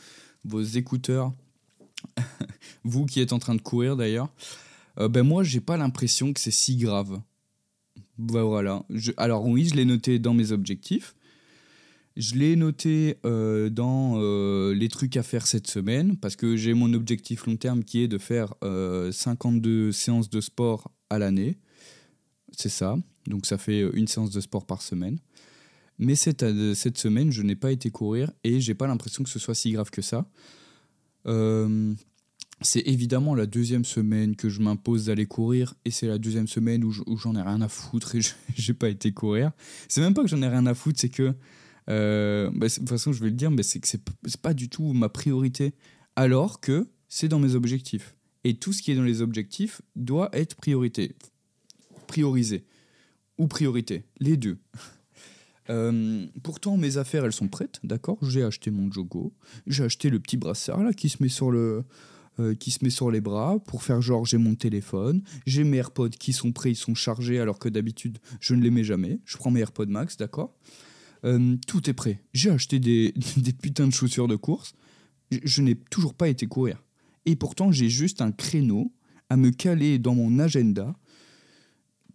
[0.45, 1.33] vos écouteurs,
[2.85, 4.31] vous qui êtes en train de courir d'ailleurs,
[4.99, 7.21] euh, ben moi, j'ai pas l'impression que c'est si grave.
[8.19, 8.83] Bah, voilà.
[9.17, 11.15] alors oui, je l'ai noté dans mes objectifs.
[12.19, 16.75] Je l'ai noté euh, dans euh, les trucs à faire cette semaine parce que j'ai
[16.75, 21.59] mon objectif long terme qui est de faire 52 euh, séances de sport à l'année.
[22.51, 22.99] C'est ça.
[23.29, 25.21] Donc ça fait une séance de sport par semaine.
[26.01, 29.39] Mais cette, cette semaine, je n'ai pas été courir et j'ai pas l'impression que ce
[29.39, 30.29] soit si grave que ça.
[32.63, 36.83] c'est évidemment la deuxième semaine que je m'impose d'aller courir et c'est la deuxième semaine
[36.83, 38.21] où j'en ai rien à foutre et
[38.57, 39.53] j'ai pas été courir.
[39.87, 41.33] C'est même pas que j'en ai rien à foutre, c'est que
[41.89, 44.03] euh, bah, de toute façon, je vais le dire, mais c'est que c'est
[44.41, 45.75] pas du tout ma priorité,
[46.17, 48.15] alors que c'est dans mes objectifs.
[48.45, 51.17] Et tout ce qui est dans les objectifs doit être priorité.
[52.07, 52.65] Priorisé.
[53.39, 54.05] Ou priorité.
[54.21, 54.59] Les deux.
[55.71, 58.17] Euh, pourtant, mes affaires, elles sont prêtes, d'accord?
[58.23, 59.35] J'ai acheté mon Jogo.
[59.67, 61.85] J'ai acheté le petit brassard là qui se met sur le.
[62.41, 65.77] Euh, qui se met sur les bras pour faire genre j'ai mon téléphone, j'ai mes
[65.77, 69.21] AirPods qui sont prêts, ils sont chargés alors que d'habitude je ne les mets jamais.
[69.27, 70.57] Je prends mes AirPods Max, d'accord?
[71.25, 72.23] Euh, tout est prêt.
[72.33, 74.75] J'ai acheté des, des, putains de chaussures de course.
[75.31, 76.83] Je, n'ai toujours pas été courir.
[77.27, 78.93] Et pourtant, j'ai juste un créneau
[79.29, 80.97] à me caler dans mon agenda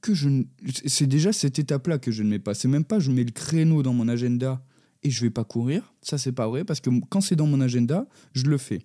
[0.02, 0.44] que je
[0.86, 3.24] c'est déjà cette étape là que je ne mets pas c'est même pas je mets
[3.24, 4.62] le créneau dans mon agenda
[5.02, 7.62] et je vais pas courir ça c'est pas vrai parce que quand c'est dans mon
[7.62, 8.82] agenda je le fais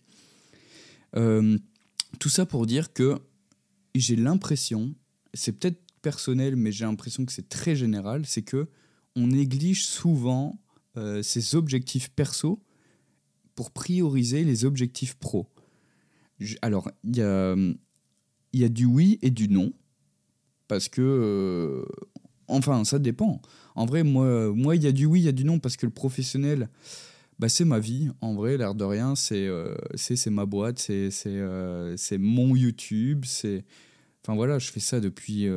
[1.16, 1.58] euh,
[2.20, 3.18] tout ça pour dire que
[3.96, 4.94] j'ai l'impression
[5.34, 8.68] c'est peut-être personnel mais j'ai l'impression que c'est très général c'est que
[9.18, 10.58] on néglige souvent
[10.96, 12.62] euh, ses objectifs perso
[13.54, 15.48] pour prioriser les objectifs pro.
[16.62, 17.56] alors, il y a,
[18.52, 19.72] y a du oui et du non,
[20.68, 21.02] parce que...
[21.02, 21.84] Euh,
[22.46, 23.42] enfin, ça dépend.
[23.74, 25.86] En vrai, moi, il y a du oui, il y a du non, parce que
[25.86, 26.68] le professionnel,
[27.40, 28.10] bah, c'est ma vie.
[28.20, 29.74] En vrai, l'air de rien, c'est euh,
[30.30, 33.24] ma boîte, c'est c'est mon YouTube.
[33.24, 33.64] c'est
[34.22, 35.48] Enfin voilà, je fais ça depuis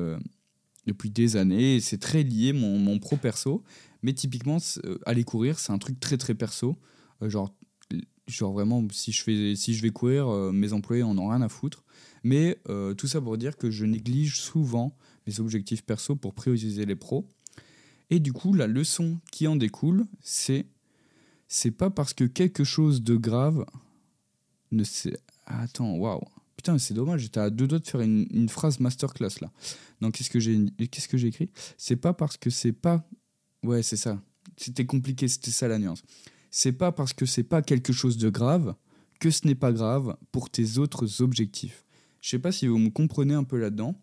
[0.86, 1.80] depuis des années.
[1.80, 3.64] C'est très lié, mon, mon pro perso.
[4.04, 6.78] Mais typiquement, euh, aller courir, c'est un truc très très perso.
[7.22, 7.54] Euh, genre,
[8.28, 11.42] genre vraiment, si je, fais, si je vais courir, euh, mes employés en ont rien
[11.42, 11.84] à foutre.
[12.24, 12.60] Mais
[12.98, 17.28] tout ça pour dire que je néglige souvent mes objectifs perso pour prioriser les pros.
[18.12, 20.68] Et du coup, la leçon qui en découle, c'est
[21.48, 23.66] c'est pas parce que quelque chose de grave
[24.72, 25.18] ne sait.
[25.46, 26.22] Attends, waouh,
[26.56, 29.52] Putain, c'est dommage, j'étais à deux doigts de faire une, une phrase masterclass là.
[30.02, 31.50] Donc, qu'est-ce que j'ai qu'est-ce que j'ai écrit?
[31.78, 33.08] C'est pas parce que c'est pas.
[33.64, 34.22] Ouais, c'est ça.
[34.58, 36.04] C'était compliqué, c'était ça la nuance.
[36.50, 38.76] C'est pas parce que c'est pas quelque chose de grave
[39.20, 41.86] que ce n'est pas grave pour tes autres objectifs.
[42.22, 43.96] Je sais pas si vous me comprenez un peu là-dedans,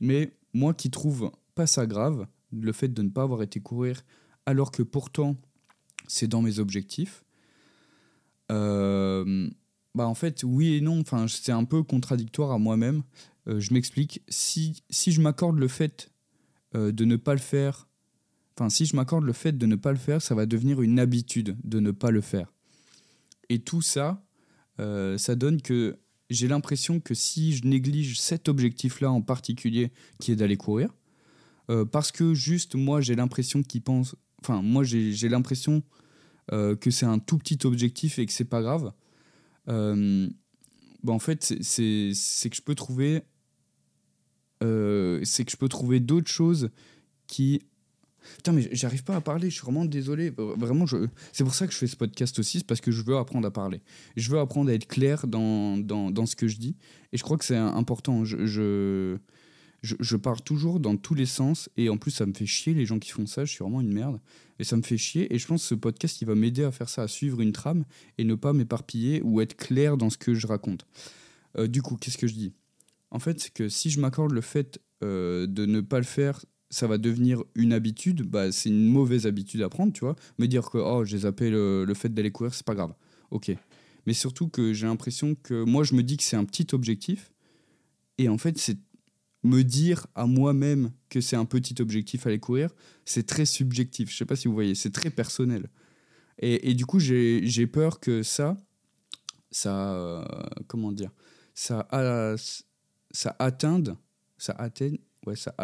[0.00, 4.02] mais moi qui trouve pas ça grave, le fait de ne pas avoir été courir
[4.46, 5.36] alors que pourtant
[6.08, 7.24] c'est dans mes objectifs,
[8.50, 9.48] euh,
[9.94, 13.02] bah en fait oui et non, enfin c'est un peu contradictoire à moi-même.
[13.46, 14.22] Euh, je m'explique.
[14.28, 16.10] Si, si je m'accorde le fait
[16.74, 17.88] euh, de ne pas le faire,
[18.56, 20.98] enfin si je m'accorde le fait de ne pas le faire, ça va devenir une
[20.98, 22.52] habitude de ne pas le faire.
[23.50, 24.24] Et tout ça,
[24.78, 25.98] ça donne que
[26.30, 30.90] j'ai l'impression que si je néglige cet objectif-là en particulier, qui est d'aller courir,
[31.70, 35.82] euh, parce que juste moi j'ai l'impression qu'il pense, enfin moi j'ai l'impression
[36.52, 38.90] euh, que c'est un tout petit objectif et que c'est pas grave, euh,
[39.66, 42.12] bah, en fait c'est
[42.50, 43.22] que je peux trouver,
[44.60, 46.70] c'est que je peux trouver d'autres choses
[47.26, 47.62] qui
[48.36, 50.32] Putain, mais j'arrive pas à parler, je suis vraiment désolé.
[50.36, 51.08] Vraiment, je...
[51.32, 53.46] c'est pour ça que je fais ce podcast aussi, c'est parce que je veux apprendre
[53.46, 53.82] à parler.
[54.16, 56.76] Je veux apprendre à être clair dans, dans, dans ce que je dis.
[57.12, 58.24] Et je crois que c'est important.
[58.24, 59.18] Je,
[59.84, 61.68] je, parle toujours dans tous les sens.
[61.76, 63.44] Et en plus, ça me fait chier les gens qui font ça.
[63.44, 64.20] Je suis vraiment une merde.
[64.58, 65.32] Et ça me fait chier.
[65.34, 67.52] Et je pense que ce podcast, il va m'aider à faire ça, à suivre une
[67.52, 67.84] trame
[68.18, 70.86] et ne pas m'éparpiller ou être clair dans ce que je raconte.
[71.58, 72.52] Euh, du coup, qu'est-ce que je dis?
[73.10, 76.44] En fait, c'est que si je m'accorde le fait euh, de ne pas le faire
[76.70, 80.16] ça va devenir une habitude, bah, c'est une mauvaise habitude à prendre, tu vois.
[80.38, 82.92] Me dire que oh, j'ai zappé le, le, fait d'aller courir, c'est pas grave.
[83.30, 83.52] Ok.
[84.06, 87.30] Mais surtout que j'ai l'impression que moi, je me dis que c'est un petit objectif.
[88.18, 88.78] Et en fait, c'est
[89.44, 92.70] me dire à moi-même que c'est un petit objectif aller courir,
[93.04, 94.10] c'est très subjectif.
[94.10, 95.68] Je sais pas si vous voyez, c'est très personnel.
[96.38, 98.56] Et, et du coup, j'ai peur que ça,
[99.50, 100.24] ça, euh,
[100.66, 101.10] comment dire,
[101.54, 101.86] ça,
[103.12, 103.96] ça atteinde,
[104.38, 105.54] ça atteigne ouais, ça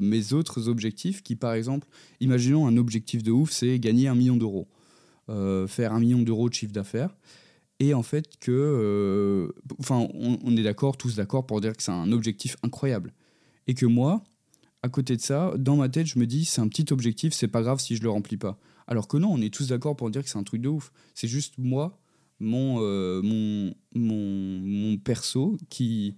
[0.00, 1.86] mes autres objectifs qui, par exemple,
[2.20, 4.68] imaginons un objectif de ouf, c'est gagner un million d'euros,
[5.28, 7.14] euh, faire un million d'euros de chiffre d'affaires.
[7.80, 8.52] Et en fait, que.
[8.52, 9.48] Euh,
[9.80, 13.12] enfin, on, est d'accord, tous d'accord pour dire que c'est un objectif incroyable.
[13.66, 14.22] Et que moi,
[14.82, 17.48] à côté de ça, dans ma tête, je me dis, c'est un petit objectif, c'est
[17.48, 18.58] pas grave si je le remplis pas.
[18.86, 20.92] Alors que non, on est tous d'accord pour dire que c'est un truc de ouf.
[21.14, 21.98] C'est juste moi,
[22.38, 22.80] mon,
[23.22, 26.16] mon, mon, mon perso, qui,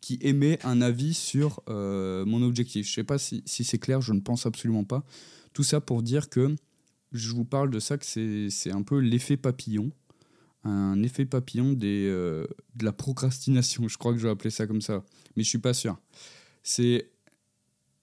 [0.00, 2.86] qui émet un avis sur euh, mon objectif.
[2.88, 5.04] Je sais pas si, c'est clair, je ne pense absolument pas.
[5.52, 6.54] Tout ça pour dire que
[7.12, 9.90] je vous parle de ça, que c'est un peu l'effet papillon.
[10.64, 14.80] Un effet papillon euh, de la procrastination, je crois que je vais appeler ça comme
[14.80, 15.04] ça,
[15.36, 15.96] mais je suis pas sûr.
[16.62, 17.10] C'est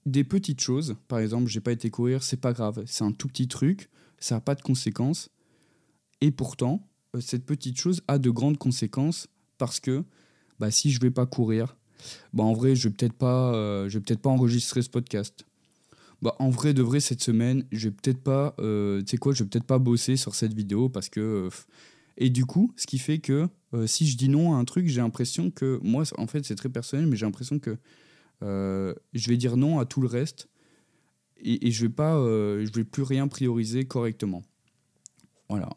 [0.06, 3.28] des petites choses, par exemple, j'ai pas été courir, c'est pas grave, c'est un tout
[3.28, 5.30] petit truc, ça n'a pas de conséquences,
[6.22, 10.04] et pourtant, euh, cette petite chose a de grandes conséquences parce que
[10.58, 11.76] bah, si je vais pas courir,
[12.32, 15.44] bah en vrai, je vais peut-être pas, euh, vais peut-être pas enregistrer ce podcast.
[16.22, 19.44] Bah en vrai, de vrai, cette semaine, je vais peut-être pas, tu sais quoi, je
[19.44, 21.50] vais peut-être pas bosser sur cette vidéo parce que.
[22.16, 23.48] Et du coup, ce qui fait que
[23.86, 26.70] si je dis non à un truc, j'ai l'impression que moi, en fait, c'est très
[26.70, 27.76] personnel, mais j'ai l'impression que
[28.40, 30.48] je vais dire non à tout le reste
[31.38, 34.42] et, je vais je vais plus rien prioriser correctement.
[35.48, 35.68] Voilà,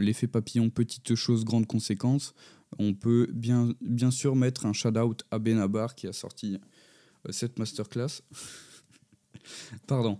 [0.00, 2.34] l'effet papillon, petite chose, grande conséquence.
[2.78, 3.74] On peut bien,
[4.10, 6.58] sûr mettre un shout-out à Benabar qui a sorti
[7.26, 8.22] euh, cette masterclass.
[9.86, 10.18] Pardon.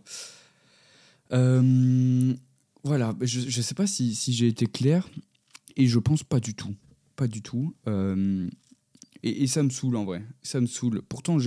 [1.32, 2.34] Euh,
[2.82, 5.08] voilà, je ne sais pas si, j'ai été clair,
[5.76, 6.74] et je pense pas du tout.
[7.16, 7.74] Pas du tout.
[7.88, 8.48] Euh,
[9.22, 10.24] et, ça me saoule en vrai.
[10.42, 11.02] Ça me saoule.
[11.02, 11.38] Pourtant,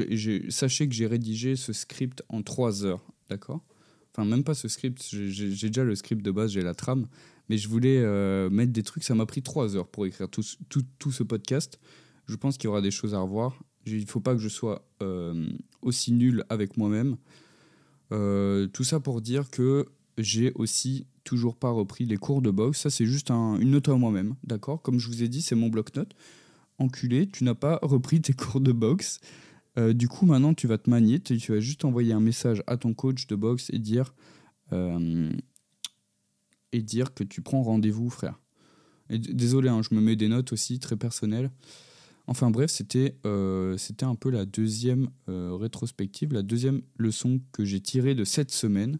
[0.49, 3.63] sachez que j'ai rédigé ce script en trois heures, d'accord?
[4.11, 7.07] Enfin, même pas ce script, j'ai déjà le script de base, j'ai la trame,
[7.49, 9.03] mais je voulais euh, mettre des trucs.
[9.03, 11.79] Ça m'a pris trois heures pour écrire tout, tout, tout ce podcast.
[12.25, 13.61] Je pense qu'il y aura des choses à revoir.
[13.85, 15.47] Il ne faut pas que je sois euh,
[15.81, 17.17] aussi nul avec moi-même.
[18.09, 19.85] Tout ça pour dire que
[20.17, 22.81] j'ai aussi toujours pas repris les cours de boxe.
[22.81, 24.81] Ça, c'est juste un, une note à moi-même, d'accord?
[24.81, 26.13] Comme je vous ai dit, c'est mon bloc-notes.
[26.79, 29.19] Enculé, tu n'as pas repris tes cours de boxe.
[29.93, 31.19] du coup, maintenant, tu vas te manier.
[31.19, 34.13] Tu vas juste envoyer un message à ton coach de boxe et dire
[36.71, 38.39] et dire que tu prends rendez-vous, frère.
[39.09, 41.51] Désolé, hein, je me mets des notes aussi très personnelles.
[42.27, 47.79] Enfin bref, c'était euh, un peu la deuxième euh, rétrospective, la deuxième leçon que j'ai
[47.79, 48.99] tirée de cette semaine.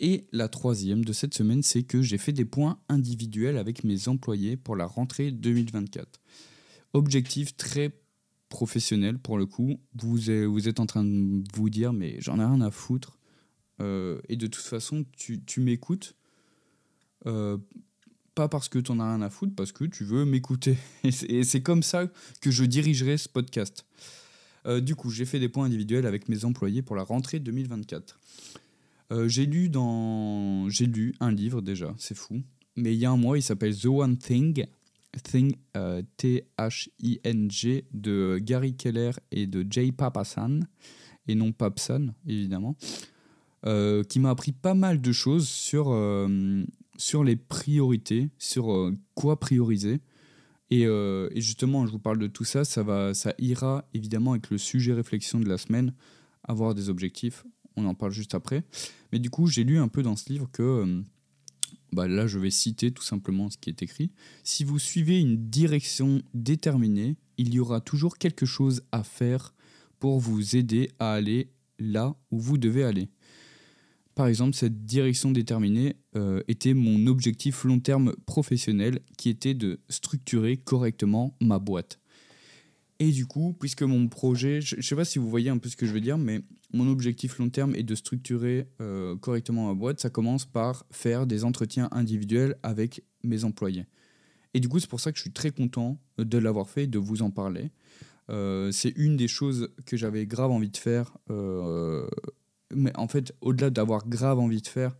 [0.00, 4.08] Et la troisième de cette semaine, c'est que j'ai fait des points individuels avec mes
[4.08, 6.20] employés pour la rentrée 2024.
[6.94, 7.92] Objectif très
[8.48, 9.78] professionnel pour le coup.
[9.94, 13.18] Vous, êtes en train de vous dire, mais j'en ai rien à foutre.
[13.82, 16.16] Euh, et de toute façon, tu, tu m'écoutes
[17.26, 17.58] euh,
[18.34, 20.78] pas parce que tu en as rien à foutre, parce que tu veux m'écouter.
[21.04, 22.06] Et c'est comme ça
[22.40, 23.84] que je dirigerai ce podcast.
[24.66, 28.18] Euh, du coup, j'ai fait des points individuels avec mes employés pour la rentrée 2024.
[29.12, 32.42] Euh, j'ai lu dans j'ai lu un livre déjà, c'est fou.
[32.76, 34.64] Mais il y a un mois, il s'appelle The One Thing,
[35.24, 40.60] Thing euh, T H I N G de Gary Keller et de Jay Papasan
[41.26, 42.76] et non Papsan évidemment,
[43.64, 45.96] qui m'a appris pas mal de choses sur
[46.96, 50.00] sur les priorités, sur quoi prioriser
[50.72, 54.50] euh, et, justement, je vous parle de tout ça, ça, va, ça ira évidemment avec
[54.50, 55.94] le sujet réflexion de la semaine,
[56.44, 57.44] avoir des objectifs,
[57.76, 58.64] on en parle juste après.
[59.12, 61.02] Mais du coup, j'ai lu un peu dans ce livre que, euh,
[61.92, 64.10] bah là je vais citer tout simplement ce qui est écrit,
[64.44, 69.54] si vous suivez une direction déterminée, il y aura toujours quelque chose à faire
[69.98, 73.08] pour vous aider à aller là où vous devez aller.
[74.14, 79.80] Par exemple, cette direction déterminée euh, était mon objectif long terme professionnel qui était de
[79.88, 81.98] structurer correctement ma boîte.
[82.98, 85.70] Et du coup, puisque mon projet, je ne sais pas si vous voyez un peu
[85.70, 89.68] ce que je veux dire, mais mon objectif long terme est de structurer euh, correctement
[89.68, 93.86] ma boîte, ça commence par faire des entretiens individuels avec mes employés.
[94.54, 96.98] Et du coup, c'est pour ça que je suis très content de l'avoir fait de
[96.98, 97.70] vous en parler.
[98.30, 101.16] Euh, c'est une des choses que j'avais grave envie de faire
[102.74, 104.96] mais en fait, au-delà d'avoir grave envie de faire,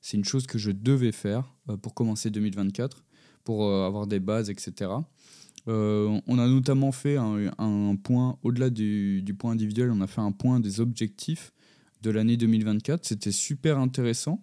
[0.00, 3.04] c'est une chose que je devais faire euh, pour commencer 2024,
[3.44, 4.90] pour euh, avoir des bases, etc.
[5.70, 10.32] Euh, on a notamment fait un, point, au-delà du, point individuel, on a fait un
[10.32, 11.52] point des objectifs
[12.02, 13.06] de l'année 2024.
[13.06, 14.42] C'était super intéressant.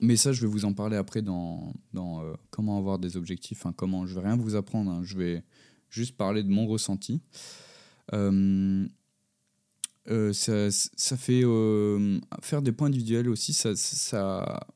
[0.00, 3.64] mais ça, je vais vous en parler après dans, dans comment avoir des objectifs.
[3.76, 5.00] Comment, je vais rien vous apprendre, hein.
[5.02, 5.42] je vais
[5.88, 7.20] juste parler de mon ressenti.
[10.08, 14.66] Euh, ça, fait euh, faire des points individuels aussi, ça,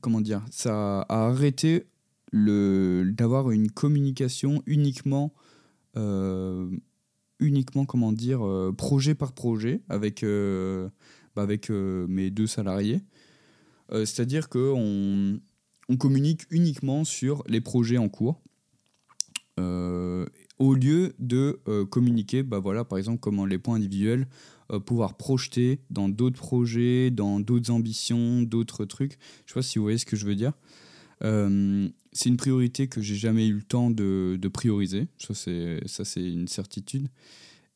[0.00, 1.86] comment dire, ça a arrêté
[2.32, 5.32] d'avoir une communication uniquement,
[5.96, 6.68] euh,
[7.40, 8.40] uniquement comment dire,
[8.76, 13.02] projet par projet avec, bah, avec mes deux salariés.
[13.90, 15.40] C'est-à-dire que on,
[15.98, 18.40] communique uniquement sur les projets en cours.
[19.58, 21.60] au lieu de
[21.90, 24.26] communiquer, bah voilà, par exemple, comment les points individuels
[24.72, 29.16] euh, pouvoir projeter dans d'autres projets, dans d'autres ambitions, d'autres trucs.
[29.44, 30.54] Je sais pas si vous voyez ce que je veux dire.
[31.22, 35.08] Euh, c'est une priorité que j'ai jamais eu le temps de, prioriser.
[35.18, 35.34] Ça,
[36.04, 37.08] c'est, une certitude.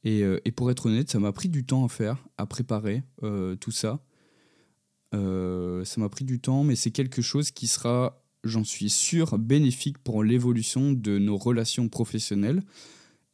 [0.03, 3.03] Et, euh, et, pour être honnête, ça m'a pris du temps à faire, à préparer
[3.61, 4.01] tout ça.
[5.13, 9.99] ça m'a pris du temps, mais c'est quelque chose qui sera, j'en suis sûr, bénéfique
[9.99, 12.63] pour l'évolution de nos relations professionnelles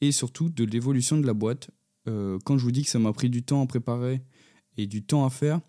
[0.01, 1.71] et surtout de l'évolution de la boîte.
[2.09, 4.23] Euh, quand je vous dis que ça m'a pris du temps à préparer
[4.77, 5.61] et du temps à faire,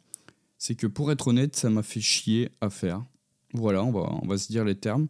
[0.58, 3.04] c'est que pour être honnête, ça m'a fait chier à faire.
[3.54, 5.08] Voilà, on va, on va se dire les termes.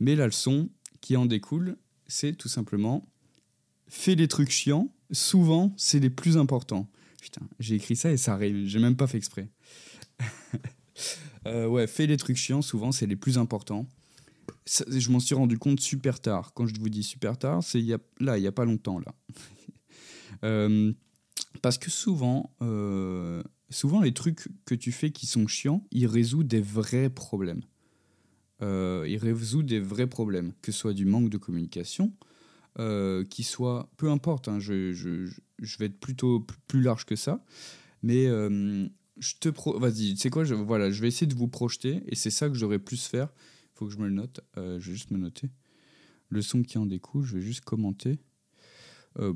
[0.00, 0.68] Mais la leçon
[1.00, 3.02] qui en découle, c'est tout simplement
[3.92, 6.88] fais les trucs chiants, souvent c'est les plus importants.
[7.20, 9.48] Putain, j'ai écrit ça et ça arrive, j'ai même pas fait exprès.
[11.48, 13.88] Euh, ouais, fais les trucs chiants, souvent c'est les plus importants.
[14.64, 16.52] je m'en suis rendu compte super tard.
[16.54, 17.84] Quand je vous dis super tard, c'est
[18.20, 19.12] là, il y a pas longtemps là.
[20.44, 20.92] Euh,
[21.60, 26.44] parce que souvent, euh, souvent, les trucs que tu fais qui sont chiants, ils résout
[26.44, 27.62] des vrais problèmes.
[28.62, 32.12] Euh, ils résout des vrais problèmes, que ce soit du manque de communication,
[32.78, 35.28] euh, qui soit, peu importe, hein, je,
[35.78, 37.44] vais être plutôt plus large que ça,
[38.02, 39.78] mais je te pro...
[39.78, 42.48] vas-y, tu sais quoi, je, voilà, je vais essayer de vous projeter, et c'est ça
[42.48, 43.28] que j'aurais plus faire.
[43.74, 45.50] Il faut que je me le note, je vais juste me noter.
[46.28, 48.20] Le son qui en découle, je vais juste commenter.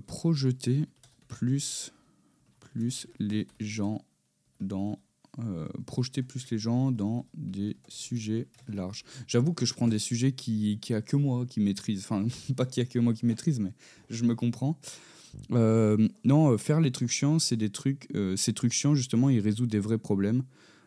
[0.06, 0.86] projeter
[1.26, 1.92] plus,
[2.60, 4.04] plus les gens
[4.60, 5.00] dans
[5.38, 9.04] euh, projeter plus les gens dans des sujets larges.
[9.26, 12.64] J'avoue que je prends des sujets qui, qui a que moi qui maîtrise, enfin pas
[12.64, 13.74] qu'il y a que moi qui maîtrise, mais
[14.08, 14.80] je me comprends.
[15.50, 19.40] Euh, non, euh, faire les trucs chiants, c'est des trucs, ces trucs chiants justement, ils
[19.40, 20.42] résoudent des vrais problèmes.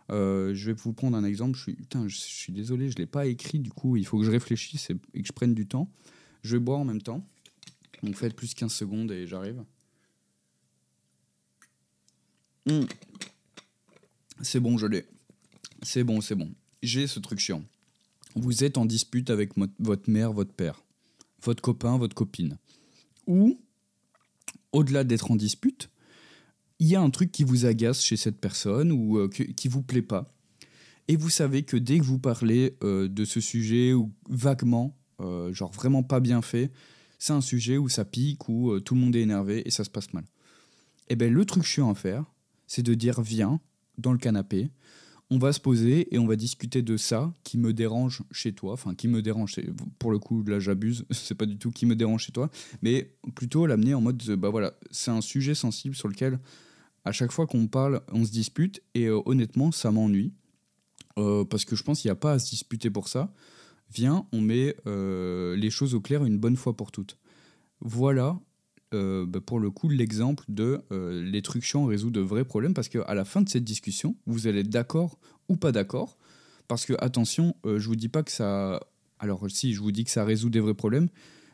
[0.10, 1.56] je vais vous prendre un exemple.
[1.56, 3.60] Je suis, putain, je, suis désolé, je l'ai pas écrit.
[3.60, 5.92] Du coup, il faut que je réfléchisse et, que je prenne du temps.
[6.42, 7.24] Je vais boire en même temps.
[8.02, 9.64] Donc faites plus 15 secondes et j'arrive.
[12.66, 12.86] Hmm.
[14.42, 15.06] C'est bon, je l'ai.
[15.84, 16.54] C'est bon, c'est bon.
[16.82, 17.64] J'ai ce truc chiant.
[18.36, 20.84] Vous êtes en dispute avec votre mère, votre père,
[21.44, 22.58] votre copain, votre copine.
[23.28, 23.60] Ou,
[24.72, 25.90] au-delà d'être en dispute,
[26.80, 29.82] il y a un truc qui vous agace chez cette personne ou euh, qui vous
[29.82, 30.26] plaît pas.
[31.08, 35.52] Et vous savez que dès que vous parlez euh, de ce sujet ou vaguement, euh,
[35.54, 36.72] genre vraiment pas bien fait,
[37.18, 39.90] c'est un sujet où ça pique, où tout le monde est énervé et ça se
[39.90, 40.24] passe mal.
[41.10, 42.24] Et eh bien le truc chiant à faire,
[42.68, 43.60] c'est de dire viens
[44.00, 44.70] dans le canapé,
[45.30, 48.74] on va se poser et on va discuter de ça qui me dérange chez toi.
[48.74, 49.60] Enfin, qui me dérange,
[50.00, 52.50] pour le coup, là j'abuse, c'est pas du tout qui me dérange chez toi,
[52.82, 56.40] mais plutôt l'amener en mode, bah voilà, c'est un sujet sensible sur lequel
[57.06, 60.34] à chaque fois qu'on parle, on se dispute et euh, honnêtement, ça m'ennuie.
[61.18, 63.34] Euh, parce que je pense qu'il n'y a pas à se disputer pour ça.
[63.92, 67.18] Viens, on met euh, les choses au clair une bonne fois pour toutes.
[67.82, 68.40] Voilà,
[68.92, 70.82] bah, pour le coup, l'exemple de
[71.42, 74.62] trucs chiants résout de vrais problèmes parce qu'à la fin de cette discussion, vous allez
[74.62, 76.18] être d'accord ou pas d'accord.
[76.68, 78.80] Parce que, attention, je vous dis pas que ça.
[79.20, 81.10] Alors, si, je vous dis que ça résout des vrais problèmes,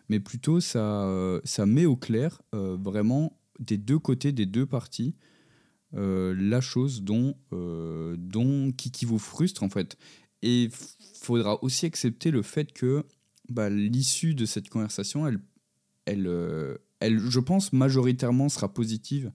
[0.10, 1.10] mais plutôt ça,
[1.44, 5.16] ça met au clair vraiment des deux côtés, des deux parties,
[5.96, 9.98] euh, la chose dont, euh, dont qui, vous frustre en fait.
[10.42, 10.72] Et il
[11.22, 13.06] faudra aussi accepter le fait que
[13.50, 15.40] bah, l'issue de cette conversation, elle,
[16.06, 19.32] elle, euh, elle, je pense, majoritairement sera positive.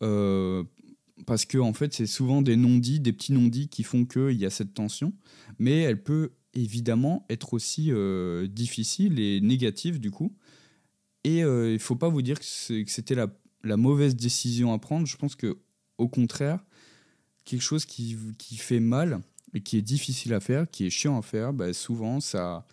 [0.00, 4.46] parce que en fait, c'est souvent des non-dits, des petits non-dits qui font qu'il y
[4.46, 5.12] a cette tension.
[5.58, 7.90] Mais elle peut évidemment être aussi
[8.48, 10.36] difficile et négative du coup.
[11.24, 12.44] Et il ne faut pas vous dire que
[12.86, 13.28] c'était la
[13.66, 15.06] la mauvaise décision à prendre.
[15.06, 15.58] Je pense que
[15.98, 16.64] au contraire,
[17.44, 19.20] quelque chose qui, qui, fait mal
[19.54, 22.66] et qui est difficile à faire, qui est chiant à faire, bah, souvent ça,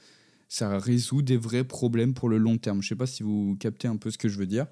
[0.53, 2.83] ça résout des vrais problèmes pour le long terme.
[2.83, 4.67] Je sais pas si vous captez un peu ce que je veux dire,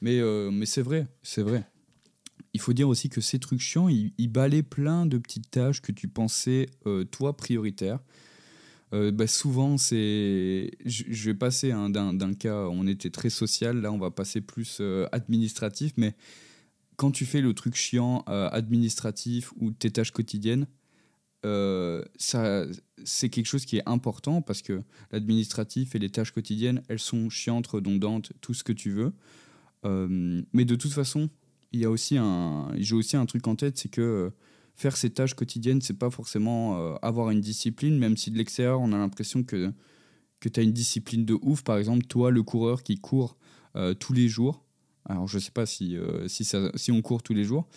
[0.00, 1.70] mais, euh, mais c'est vrai, c'est vrai.
[2.52, 5.82] Il faut dire aussi que ces trucs chiants, ils, ils balaient plein de petites tâches
[5.82, 8.00] que tu pensais, euh, toi, prioritaires.
[8.92, 10.72] Euh, bah, souvent, c'est.
[10.84, 14.82] Je vais passer hein, d'un cas, on était très social, là, on va passer plus
[15.12, 16.16] administratif, mais
[16.96, 20.66] quand tu fais le truc chiant administratif ou tes tâches quotidiennes,
[21.42, 22.66] ça,
[23.04, 27.30] c'est quelque chose qui est important parce que l'administratif et les tâches quotidiennes, elles sont
[27.30, 29.12] chiantes, redondantes, tout ce que tu veux.
[29.84, 31.30] mais de toute façon,
[31.72, 34.32] il y a aussi un, j'ai aussi un truc en tête, c'est que
[34.80, 38.80] faire ses tâches quotidiennes, c'est pas forcément euh, avoir une discipline, même si de l'extérieur,
[38.80, 39.72] on a l'impression que,
[40.40, 41.62] que tu as une discipline de ouf.
[41.62, 43.36] Par exemple, toi, le coureur qui court
[43.76, 44.64] euh, tous les jours,
[45.04, 47.68] alors je sais pas si, euh, si on court tous les jours,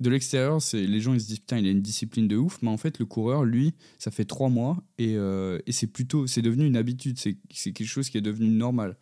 [0.00, 2.58] de l'extérieur, c'est les gens ils se disent putain, il a une discipline de ouf,
[2.62, 6.42] mais en fait, le coureur, lui, ça fait trois mois et, et c'est plutôt, c'est
[6.42, 8.96] devenu une habitude, c'est quelque chose qui est devenu normal.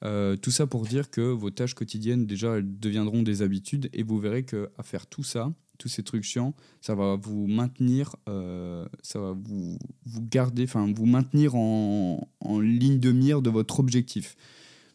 [0.00, 4.18] tout ça pour dire que vos tâches quotidiennes, déjà, elles deviendront des habitudes et vous
[4.18, 9.20] verrez qu'à faire tout ça, tous ces trucs chiants, ça va vous maintenir, euh, ça
[9.20, 14.36] va vous, vous garder, enfin vous maintenir en, en, ligne de mire de votre objectif.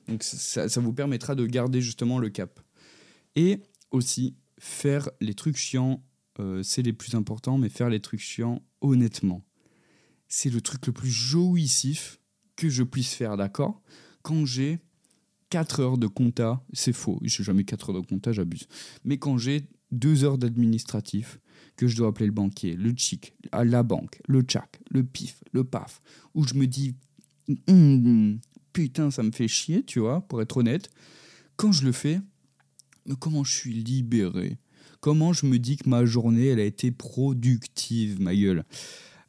[0.08, 2.60] Donc ça, vous permettra de garder justement le cap.
[3.36, 3.60] Et
[3.92, 6.02] aussi, faire les trucs chiants,
[6.40, 9.44] euh, c'est les plus importants, mais faire les trucs chiants honnêtement.
[10.30, 12.20] C'est le truc le plus jouissif
[12.56, 13.82] que je puisse faire, d'accord?
[14.22, 14.80] Quand j'ai
[15.50, 18.68] 4 heures de compta, c'est faux, je n'ai jamais 4 heures de compta, j'abuse.
[19.04, 21.40] Mais quand j'ai deux heures d'administratif
[21.76, 25.66] que je dois appeler le banquier, le chic, la banque, le tchac, le pif, le
[25.66, 26.02] paf,
[26.36, 26.96] où je me dis
[27.68, 28.40] hum,
[28.72, 30.90] putain, ça me fait chier, tu vois, pour être honnête.
[31.58, 32.22] Quand je le fais,
[33.06, 34.58] mais comment je suis libéré?
[35.00, 38.64] Comment je me dis que ma journée, elle a été productive, ma gueule?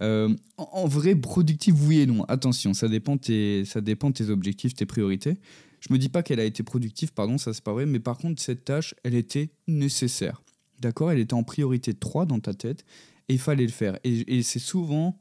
[0.03, 2.25] Euh, en, vrai, productive, oui et non.
[2.25, 5.39] Attention, ça dépend, tes, ça dépend tes objectifs, tes priorités.
[5.81, 8.19] Je me dis pas qu'elle a été productive, pardon, ça c'est pas vrai, mais par
[8.19, 10.43] contre, cette tâche, elle était nécessaire.
[10.81, 11.13] D'accord?
[11.13, 12.85] Elle était en priorité 3 dans ta tête
[13.29, 13.99] et il fallait le faire.
[14.05, 15.19] Et, c'est souvent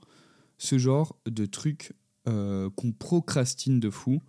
[0.57, 1.93] ce genre de truc
[2.27, 4.21] euh, qu'on procrastine de fou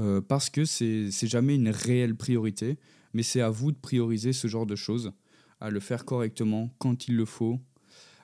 [0.00, 2.78] euh, parce que c'est jamais une réelle priorité,
[3.14, 5.12] mais c'est à vous de prioriser ce genre de choses,
[5.60, 7.60] à le faire correctement quand il le faut.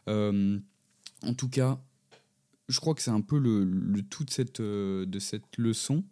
[0.08, 0.58] Euh,
[1.22, 1.80] en tout cas,
[2.68, 6.04] je crois que c'est un peu le, tout de cette, de cette leçon.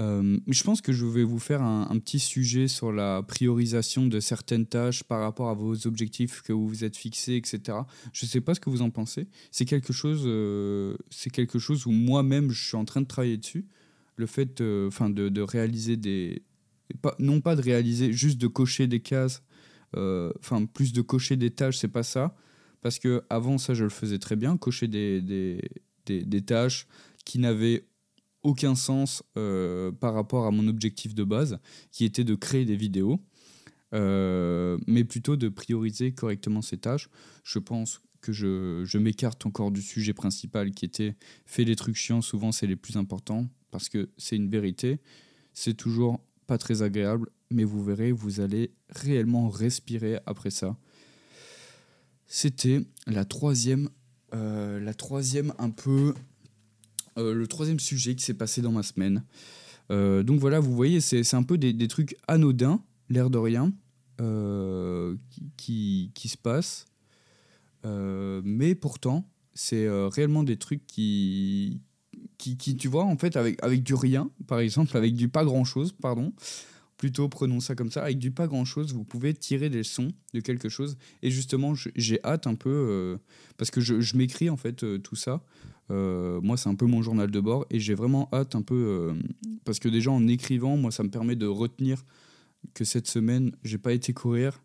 [0.00, 4.20] Euh, je pense que je vais vous faire un, petit sujet sur la priorisation de
[4.20, 7.78] certaines tâches par rapport à vos objectifs que vous vous êtes fixés, etc.
[8.12, 9.28] Je ne sais pas ce que vous en pensez.
[9.50, 13.36] C'est quelque chose, euh, c'est quelque chose où moi-même je suis en train de travailler
[13.36, 13.66] dessus.
[14.16, 16.42] Le fait, enfin, de, réaliser des,
[17.18, 19.42] non pas de réaliser, juste de cocher des cases.
[19.96, 22.36] Euh, enfin, plus de cocher des tâches, c'est pas ça.
[22.80, 25.60] Parce que avant ça, je le faisais très bien, cocher des, des,
[26.06, 26.86] des, des tâches
[27.24, 27.86] qui n'avaient
[28.42, 31.58] aucun sens euh, par rapport à mon objectif de base,
[31.90, 33.20] qui était de créer des vidéos,
[33.94, 37.08] euh, mais plutôt de prioriser correctement ces tâches.
[37.42, 41.16] Je pense que je, je m'écarte encore du sujet principal qui était
[41.46, 45.00] fait les trucs chiants, souvent c'est les plus importants, parce que c'est une vérité,
[45.54, 50.76] c'est toujours pas très agréable, mais vous verrez, vous allez réellement respirer après ça.
[52.26, 53.88] C'était la troisième,
[54.34, 56.14] euh, la troisième un peu
[57.16, 59.24] euh, le troisième sujet qui s'est passé dans ma semaine.
[59.90, 63.72] Euh, donc voilà, vous voyez, c'est un peu des, trucs anodins, l'air de rien,
[65.56, 66.86] qui, qui, se passent.
[67.84, 71.80] mais pourtant, c'est réellement des trucs qui,
[72.38, 75.44] qui, qui, tu vois, en fait, avec, avec du rien, par exemple, avec du pas
[75.44, 76.32] grand-chose, pardon,
[76.96, 80.40] plutôt prenons ça comme ça, avec du pas grand-chose, vous pouvez tirer des leçons de
[80.40, 80.96] quelque chose.
[81.22, 83.16] Et justement, j'ai hâte un peu, euh,
[83.56, 85.42] parce que je, je m'écris en fait euh, tout ça.
[85.90, 89.14] Euh, moi, c'est un peu mon journal de bord, et j'ai vraiment hâte un peu,
[89.64, 92.04] parce que déjà en écrivant, moi, ça me permet de retenir
[92.72, 94.62] que cette semaine, j'ai pas été courir.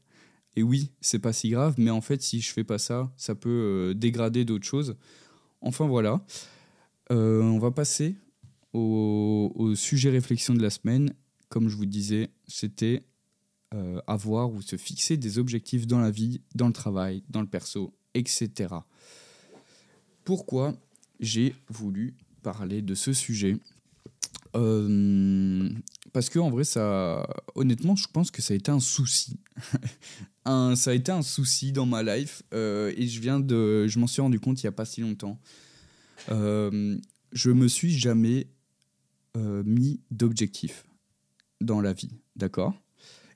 [0.55, 3.35] Et oui, c'est pas si grave, mais en fait, si je fais pas ça, ça
[3.35, 4.95] peut dégrader d'autres choses.
[5.61, 6.23] Enfin voilà.
[7.09, 8.15] On va passer
[8.73, 11.13] au, sujet réflexion de la semaine
[11.49, 13.03] comme je vous disais, c'était
[13.73, 17.47] euh, avoir ou se fixer des objectifs dans la vie, dans le travail, dans le
[17.47, 18.75] perso, etc.
[20.23, 20.75] Pourquoi
[21.19, 23.57] j'ai voulu parler de ce sujet?
[24.55, 25.69] Euh,
[26.13, 29.39] parce que en vrai, ça, honnêtement, je pense que ça a été un souci.
[30.45, 34.07] ça a été un souci dans ma life euh, et je viens de, je m'en
[34.07, 35.39] suis rendu compte il y a pas si longtemps.
[36.27, 38.47] Je me suis jamais
[39.35, 40.85] mis d'objectif
[41.61, 42.73] dans la vie, d'accord?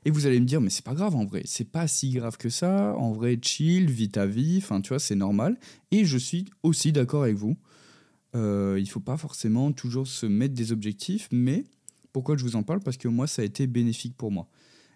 [0.06, 2.38] Et vous allez me dire, mais c'est pas grave en vrai, c'est pas si grave
[2.38, 5.58] que ça, en vrai, chill, vis ta vie, enfin, tu vois, c'est normal.
[5.92, 7.58] Et je suis aussi d'accord avec vous.
[8.36, 11.64] Euh, il faut pas forcément toujours se mettre des objectifs, mais
[12.12, 12.82] pourquoi je vous en parle?
[12.82, 14.50] Parce que moi, ça a été bénéfique pour moi.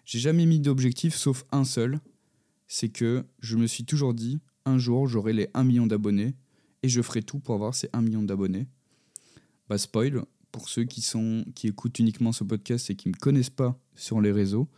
[0.04, 2.00] J'ai jamais mis d'objectif sauf un seul,
[2.66, 6.34] c'est que je me suis toujours dit, un jour, j'aurai les 1 million d'abonnés
[6.82, 8.66] et je ferai tout pour avoir ces 1 million d'abonnés.
[9.68, 10.22] Bah, spoil,
[10.52, 11.04] pour ceux qui,
[11.64, 14.68] écoutent uniquement ce podcast et qui ne me connaissent pas sur les réseaux,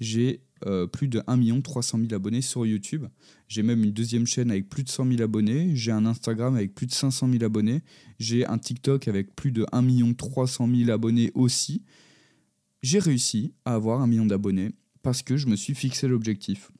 [0.00, 3.06] j'ai euh, plus de 1 300 000 abonnés sur YouTube.
[3.48, 5.74] J'ai même une deuxième chaîne avec plus de 100 000 abonnés.
[5.76, 7.82] J'ai un Instagram avec plus de 500 000 abonnés.
[8.18, 11.82] J'ai un TikTok avec plus de 1 300 000 abonnés aussi.
[12.82, 16.70] J'ai réussi à avoir un million d'abonnés parce que je me suis fixé l'objectif.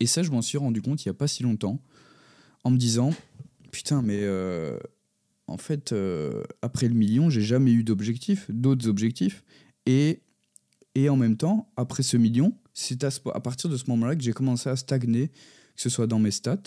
[0.00, 1.80] Et ça, je m'en suis rendu compte il n'y a pas si longtemps
[2.64, 3.12] en me disant
[3.72, 4.78] Putain, mais euh,
[5.46, 9.42] en fait, euh, après le million, j'ai jamais eu d'objectif, d'autres objectifs.
[9.86, 10.20] Et,
[10.94, 14.34] et en même temps, après ce million, c'est à, partir de ce moment-là que j'ai
[14.34, 16.58] commencé à stagner, que ce soit dans mes stats,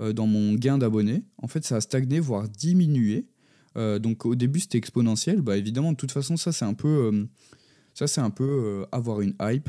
[0.00, 1.24] euh, dans mon gain d'abonnés.
[1.38, 3.26] En fait, ça a stagné, voire diminué.
[4.00, 5.42] Donc au début, c'était exponentiel.
[5.42, 7.28] Bah, évidemment, de toute façon, ça, c'est un peu,
[7.92, 9.68] ça, c'est un peu avoir une hype.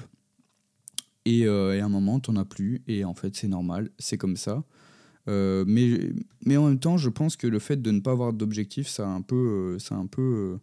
[1.26, 2.82] Et, et à un moment, t'en as plus.
[2.88, 4.64] Et en fait, c'est normal, c'est comme ça.
[5.28, 6.12] Euh, mais,
[6.46, 9.08] mais en même temps, je pense que le fait de ne pas avoir d'objectif, ça
[9.08, 10.58] un peu, euh, c'est un peu, euh,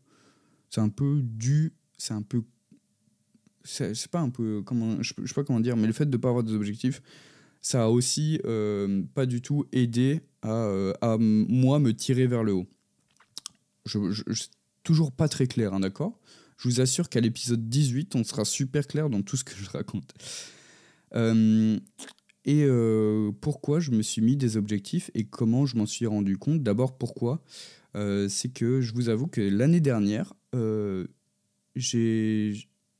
[0.71, 2.43] c'est un peu dû, c'est un peu,
[3.63, 6.21] c'est pas un peu, comment, je, sais pas comment dire, mais le fait de ne
[6.21, 7.03] pas avoir d'objectifs,
[7.61, 8.39] ça a aussi
[9.15, 12.67] pas du tout aidé à, à, moi me tirer vers le haut.
[13.87, 14.45] Je, je,
[14.83, 16.21] toujours pas très clair, hein, d'accord?
[16.57, 19.69] Je vous assure qu'à l'épisode 18, on sera super clair dans tout ce que je
[19.69, 20.15] raconte.
[21.15, 21.79] Euh,
[22.45, 26.37] et euh, pourquoi je me suis mis des objectifs et comment je m'en suis rendu
[26.37, 26.63] compte?
[26.63, 27.43] D'abord, pourquoi?
[27.97, 31.07] Euh, C'est que je vous avoue que l'année dernière, euh,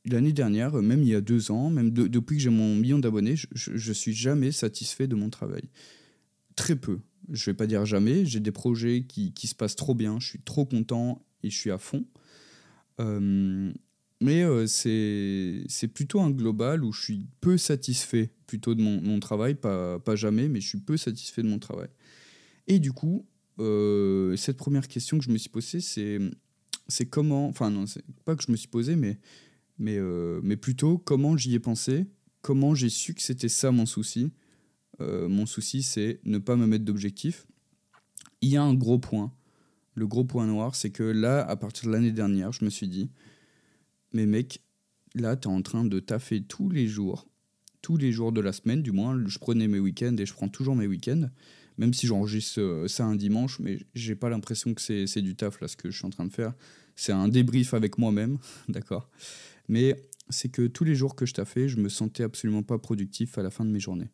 [0.05, 3.35] l'année dernière, même il y a deux ans, même depuis que j'ai mon million d'abonnés,
[3.35, 5.69] je, ne suis jamais satisfait de mon travail.
[6.55, 6.99] Très peu.
[7.31, 8.25] Je vais pas dire jamais.
[8.25, 10.19] J'ai des projets qui, qui, se passent trop bien.
[10.19, 12.05] Je suis trop content et je suis à fond.
[14.25, 19.53] Mais euh, c'est plutôt un global où je suis peu satisfait plutôt de mon, travail,
[19.53, 21.89] pas, jamais, mais je suis peu satisfait de mon travail.
[22.65, 23.27] Et du coup,
[23.59, 27.85] euh, cette première question que je me suis posée, c'est comment, enfin non,
[28.25, 29.19] pas que je me suis posé, mais,
[29.77, 32.07] mais, euh, mais plutôt comment j'y ai pensé,
[32.41, 34.31] comment j'ai su que c'était ça mon souci.
[34.99, 37.45] mon souci, c'est ne pas me mettre d'objectif.
[38.41, 39.31] Il y a un gros point.
[39.93, 42.87] Le gros point noir, c'est que là, à partir de l'année dernière, je me suis
[42.87, 43.11] dit,
[44.15, 44.61] mais mec,
[45.13, 47.27] là, tu es en train de taffer tous les jours,
[47.81, 50.47] tous les jours de la semaine, du moins, je prenais mes week-ends et je prends
[50.47, 51.29] toujours mes week-ends,
[51.77, 55.59] même si j'enregistre euh, ça un dimanche, mais j'ai pas l'impression que c'est du taf
[55.59, 56.53] là ce que je suis en train de faire.
[56.95, 58.37] C'est un débrief avec moi-même,
[58.69, 59.09] d'accord
[59.67, 59.97] Mais
[60.29, 63.43] c'est que tous les jours que je taffais, je me sentais absolument pas productif à
[63.43, 64.11] la fin de mes journées.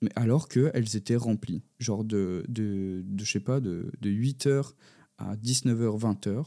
[0.00, 4.74] Mais alors qu'elles étaient remplies, genre de, de, de je sais pas, de, de 8h
[5.18, 6.46] à 19h, 20h,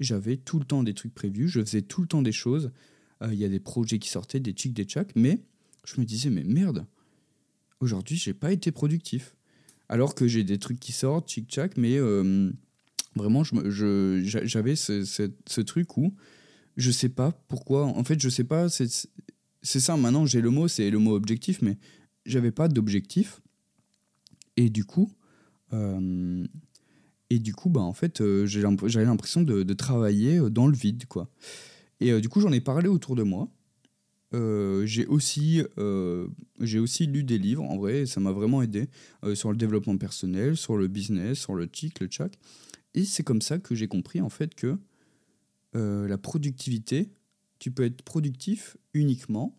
[0.00, 2.70] j'avais tout le temps des trucs prévus, je faisais tout le temps des choses.
[3.22, 5.40] Euh, il y a des projets qui sortaient, des chics, des tchacs, mais
[5.84, 6.86] je me disais, mais merde,
[7.80, 9.34] aujourd'hui, j'ai pas été productif.
[9.88, 12.50] Alors que j'ai des trucs qui sortent, chic, tchac, mais euh,
[13.14, 16.12] vraiment, j'avais je, j'avais ce, ce, truc où
[16.76, 17.84] je sais pas pourquoi.
[17.84, 18.88] En fait, je sais pas, c'est
[19.62, 21.78] ça, maintenant j'ai le mot, c'est le mot objectif, mais
[22.24, 23.40] j'avais pas d'objectif.
[24.56, 25.10] Et du coup,
[25.72, 26.44] euh,
[27.30, 31.06] et du coup, bah, en fait, euh, j'avais l'impression de, travailler euh, dans le vide,
[31.06, 31.28] quoi.
[32.00, 33.48] Et euh, du coup, j'en ai parlé autour de moi.
[34.32, 35.62] j'ai aussi,
[36.60, 38.88] j'ai aussi lu des livres, en vrai, ça m'a vraiment aidé
[39.34, 42.38] sur le développement personnel, sur le business, sur le tic, le tchac.
[42.92, 44.76] Et c'est comme ça que j'ai compris en fait que
[45.72, 47.08] la productivité,
[47.58, 49.56] tu peux être productif uniquement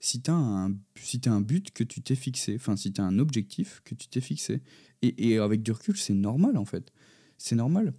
[0.00, 3.04] si tu as, un, si un but que tu t'es fixé, enfin si tu as
[3.04, 4.62] un objectif que tu t'es fixé.
[5.02, 6.92] Et, et avec du recul, c'est normal en fait.
[7.38, 7.94] C'est normal.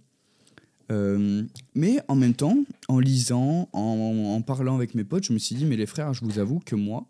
[0.90, 1.44] Euh,
[1.74, 2.56] mais en même temps,
[2.88, 6.24] en lisant, en, parlant avec mes potes, je me suis dit, mais les frères, je
[6.24, 7.06] vous avoue que moi,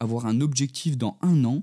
[0.00, 1.62] avoir un objectif dans un an,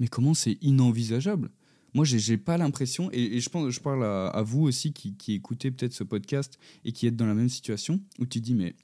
[0.00, 1.50] mais comment c'est inenvisageable?
[1.94, 5.70] Moi, j'ai pas l'impression, et, je pense, je parle à, vous aussi qui, qui écoutez
[5.70, 8.74] peut-être ce podcast et qui êtes dans la même situation, où tu dis, mais,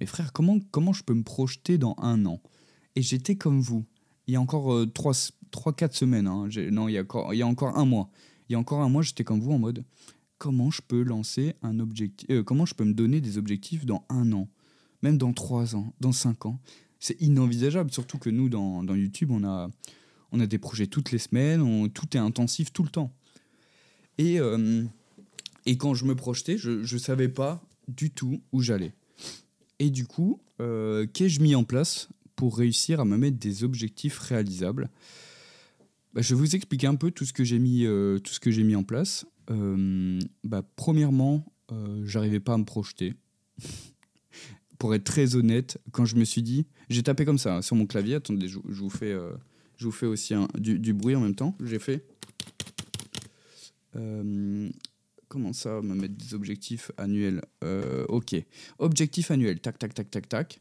[0.00, 2.40] mais frère, comment, comment je peux me projeter dans un an?
[2.96, 3.84] Et j'étais comme vous.
[4.26, 5.32] Il y a encore 3-4
[5.84, 8.10] euh, semaines, hein, non, il y, a encore, il y a encore un mois.
[8.48, 9.84] Il y a encore un mois, j'étais comme vous en mode,
[10.38, 14.04] comment je peux lancer un objectif, euh, comment je peux me donner des objectifs dans
[14.08, 14.48] un an,
[15.02, 16.60] même dans trois ans, dans cinq ans?
[17.00, 19.70] C'est inenvisageable, surtout que nous, dans, dans, YouTube, on a,
[20.32, 23.12] on a des projets toutes les semaines, tout est intensif tout le temps.
[24.18, 24.84] Et, euh,
[25.64, 28.92] et quand je me projetais, je ne savais pas du tout où j'allais.
[29.78, 34.18] Et du coup, euh, qu'ai-je mis en place pour réussir à me mettre des objectifs
[34.18, 34.90] réalisables?
[36.14, 38.50] Bah, Je vais vous expliquer un peu tout ce que j'ai mis, tout ce que
[38.50, 39.26] j'ai mis en place.
[39.50, 43.14] Euh, bah, Premièrement, euh, j'arrivais pas à me projeter.
[44.78, 47.74] Pour être très honnête, quand je me suis dit, j'ai tapé comme ça hein, sur
[47.74, 48.14] mon clavier.
[48.16, 49.32] Attendez, je, vous fais, euh,
[49.76, 51.56] je vous fais aussi du, bruit en même temps.
[51.64, 52.06] J'ai fait.
[55.28, 57.42] Comment ça, me mettre des objectifs annuels
[58.08, 58.34] Ok.
[58.78, 59.60] Objectif annuel.
[59.60, 60.60] Tac, tac, tac, tac, tac.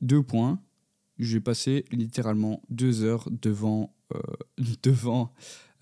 [0.00, 0.60] Deux points.
[1.18, 3.94] J'ai passé littéralement deux heures devant,
[4.82, 5.32] devant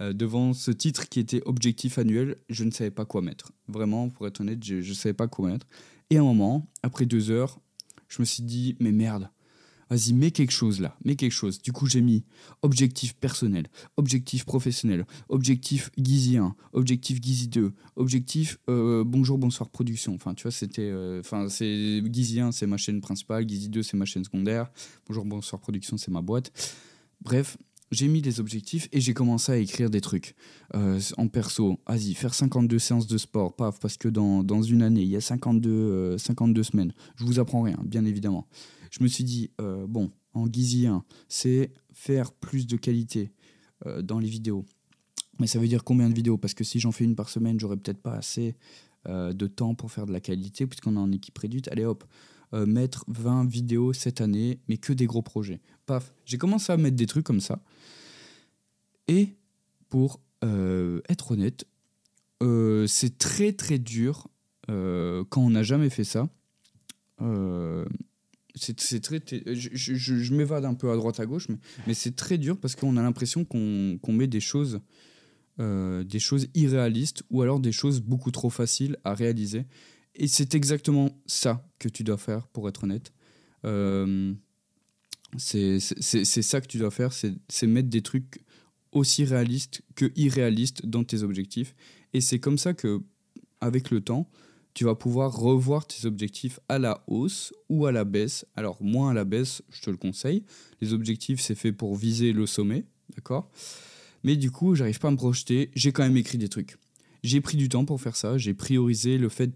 [0.03, 3.53] euh, devant ce titre qui était objectif annuel, je ne savais pas quoi mettre.
[3.69, 5.67] Vraiment, pour être honnête, je ne savais pas quoi mettre.
[6.11, 7.61] Et à un moment, après deux heures,
[8.09, 9.31] je me suis dit, mais merde,
[9.91, 11.61] vas-y, mets quelque chose là, mets quelque chose.
[11.61, 12.25] Du coup, j'ai mis
[12.63, 13.67] objectif personnel,
[13.97, 20.15] objectif professionnel, objectif Gizy 1, objectif Gizy 2, objectif euh, bonjour, bonsoir production.
[20.15, 20.83] Enfin, tu vois, c'était.
[20.83, 24.71] Euh, enfin, c'est Gizy 1, c'est ma chaîne principale, Gizy 2, c'est ma chaîne secondaire,
[25.07, 26.53] bonjour, bonsoir production, c'est ma boîte.
[27.21, 27.57] Bref,
[27.93, 30.35] j'ai mis des objectifs et j'ai commencé à écrire des trucs.
[30.75, 34.83] Euh, en perso, vas-y, faire 52 séances de sport, paf, parce que dans, dans une
[34.83, 36.95] année, il y a 52, 52 euh, semaines.
[37.17, 38.49] Je vous apprends rien, bien évidemment.
[38.93, 43.33] Je me suis dit, euh, bon, en Gizy 1, c'est faire plus de qualité
[44.05, 44.65] dans les vidéos.
[45.41, 46.39] Mais ça veut dire combien de vidéos?
[46.39, 48.55] Parce que si j'en fais une par semaine, j'aurais peut-être pas assez
[49.09, 51.67] de temps pour faire de la qualité, puisqu'on est en équipe réduite.
[51.67, 52.05] Allez hop,
[52.53, 55.61] mettre 20 vidéos cette année, mais que des gros projets.
[55.87, 57.61] Paf, j'ai commencé à mettre des trucs comme ça.
[59.09, 59.37] Et
[59.89, 61.67] pour euh, être honnête,
[62.43, 64.29] euh, c'est très très dur
[64.71, 66.29] euh, quand on n'a jamais fait ça.
[68.63, 71.49] C'est très, je, je, je m'évade un peu à droite à gauche,
[71.87, 74.81] mais, c'est très dur parce qu'on a l'impression qu'on met des choses,
[75.59, 79.67] des choses irréalistes ou alors des choses beaucoup trop faciles à réaliser.
[80.15, 83.13] Et c'est exactement ça que tu dois faire, pour être honnête.
[85.39, 88.43] c'est ça que tu dois faire, c'est mettre des trucs
[88.93, 91.75] aussi réaliste que irréaliste dans tes objectifs.
[92.13, 93.01] Et c'est comme ça que,
[93.61, 94.29] avec le temps,
[94.75, 98.47] tu vas pouvoir revoir tes objectifs à la hausse ou à la baisse.
[98.57, 100.45] Alors, moins à la baisse, je te le conseille.
[100.81, 103.51] Les objectifs, c'est fait pour viser le sommet, d'accord?
[104.25, 105.71] Mais du coup, j'arrive pas à me projeter.
[105.75, 106.77] J'ai quand même écrit des trucs.
[107.23, 108.39] J'ai pris du temps pour faire ça.
[108.39, 109.51] J'ai priorisé le fait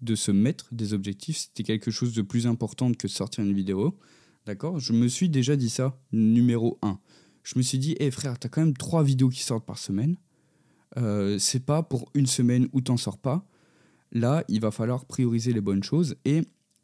[0.00, 1.36] de se mettre des objectifs.
[1.36, 3.98] C'était quelque chose de plus important que de sortir une vidéo.
[4.46, 4.78] D'accord?
[4.78, 6.98] Je me suis déjà dit ça, numéro 1
[7.42, 10.16] je me suis dit, hé frère, t'as quand même trois vidéos qui sortent par semaine.
[10.96, 13.46] Euh, c'est pas pour une semaine où t'en sors pas.
[14.12, 16.16] Là, il va falloir prioriser les bonnes choses.
[16.24, 16.42] Et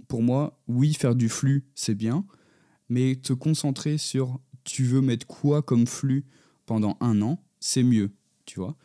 [0.09, 2.25] pour moi, oui, faire du flux, c'est bien.
[2.89, 6.25] Mais te concentrer sur tu veux mettre quoi comme flux
[6.67, 8.11] pendant un an, c'est mieux,
[8.45, 8.77] tu vois.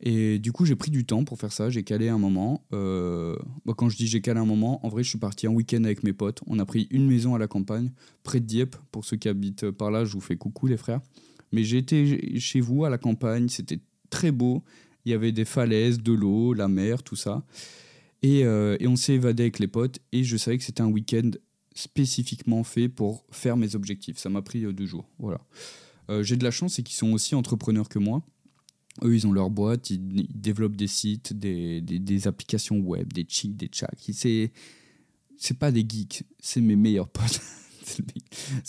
[0.00, 1.70] Et du coup, j'ai pris du temps pour faire ça.
[1.70, 2.64] J'ai calé un moment.
[2.74, 5.50] Euh, bah, quand je dis j'ai calé un moment, en vrai, je suis parti un
[5.50, 6.40] week-end avec mes potes.
[6.46, 7.90] On a pris une maison à la campagne,
[8.22, 8.76] près de Dieppe.
[8.92, 11.00] Pour ceux qui habitent par là, je vous fais coucou, les frères.
[11.52, 13.48] Mais été chez vous à la campagne.
[13.48, 13.80] C'était
[14.10, 14.62] très beau.
[15.06, 17.44] Il y avait des falaises, de l'eau, la mer, tout ça.
[18.22, 20.00] Et, euh, et on s'est évadé avec les potes.
[20.12, 21.30] Et je savais que c'était un week-end
[21.74, 24.18] spécifiquement fait pour faire mes objectifs.
[24.18, 25.08] Ça m'a pris euh, deux jours.
[25.18, 25.40] Voilà.
[26.22, 28.22] j'ai de la chance, c'est qu'ils sont aussi entrepreneurs que moi.
[29.04, 33.48] Eux, ils ont leur boîte, ils, développent des sites, des, des, applications web, des cheats,
[33.48, 33.70] des.
[34.12, 34.52] C'est,
[35.36, 37.40] c'est pas des geeks, c'est mes meilleurs potes.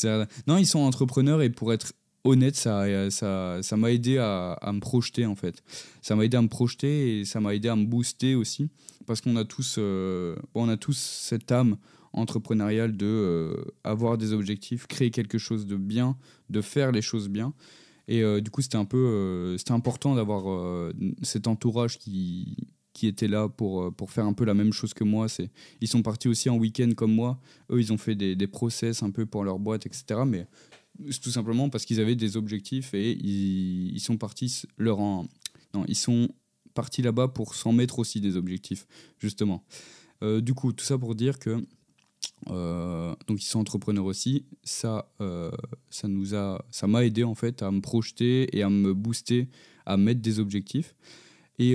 [0.48, 1.94] non, ils sont entrepreneurs et pour être
[2.28, 5.64] honnête, ça, ça, ça m'a aidé à, à, me projeter en fait.
[6.02, 8.70] Ça m'a aidé à me projeter et ça m'a aidé à me booster aussi
[9.06, 11.78] parce qu'on a tous, euh, on a tous cette âme
[12.14, 16.18] entrepreneurial de avoir des objectifs, créer quelque chose de bien,
[16.50, 17.54] de faire les choses bien.
[18.08, 22.56] Et du coup, c'était un peu, c'était important d'avoir cet entourage qui,
[22.98, 25.28] qui étaient là pour, pour faire un peu la même chose que moi.
[25.82, 27.40] Ils sont partis aussi en week-end comme moi.
[27.70, 30.22] Eux, ils ont fait des, process un peu pour leur boîte, etc.
[30.26, 30.48] Mais
[31.22, 35.28] tout simplement parce qu'ils avaient des objectifs et ils, sont partis leur en...
[35.74, 36.30] Non, ils sont
[36.74, 38.88] partis là-bas pour s'en mettre aussi des objectifs,
[39.20, 39.64] justement.
[40.24, 41.64] Euh, du coup, tout ça pour dire que
[42.50, 44.46] euh, donc ils sont entrepreneurs aussi.
[44.64, 45.52] Ça, euh,
[45.90, 49.50] ça nous a, ça m'a aidé en fait à me projeter et à me booster,
[49.86, 50.96] à mettre des objectifs.
[51.60, 51.72] Et,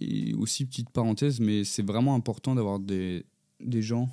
[0.00, 3.24] et aussi petite parenthèse, mais c'est vraiment important d'avoir des,
[3.60, 4.08] des gens,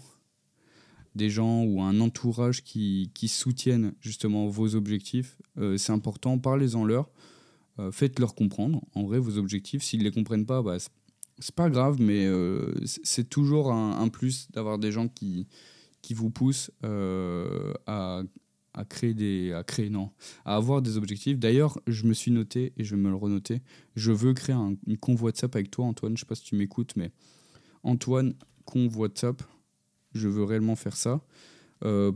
[1.19, 5.37] des gens ou un entourage qui, soutiennent justement vos objectifs.
[5.77, 7.09] c'est important, parlez-en leur.
[7.79, 9.83] Euh, faites-leur comprendre, en vrai, vos objectifs.
[9.83, 10.77] S'ils ne les comprennent pas, bah,
[11.37, 15.47] c'est pas grave, mais euh, c'est toujours un, plus d'avoir des gens qui,
[16.11, 18.23] vous poussent euh, à,
[18.89, 19.53] créer des.
[19.53, 20.11] à créer, non,
[20.43, 21.39] à avoir des objectifs.
[21.39, 23.61] D'ailleurs, je me suis noté, et je vais me le renoter,
[23.95, 26.17] je veux créer un, une con WhatsApp avec toi, Antoine.
[26.17, 27.11] Je sais pas si tu m'écoutes, mais
[27.83, 28.33] Antoine,
[28.65, 29.41] con WhatsApp,
[30.13, 31.21] je veux réellement faire ça.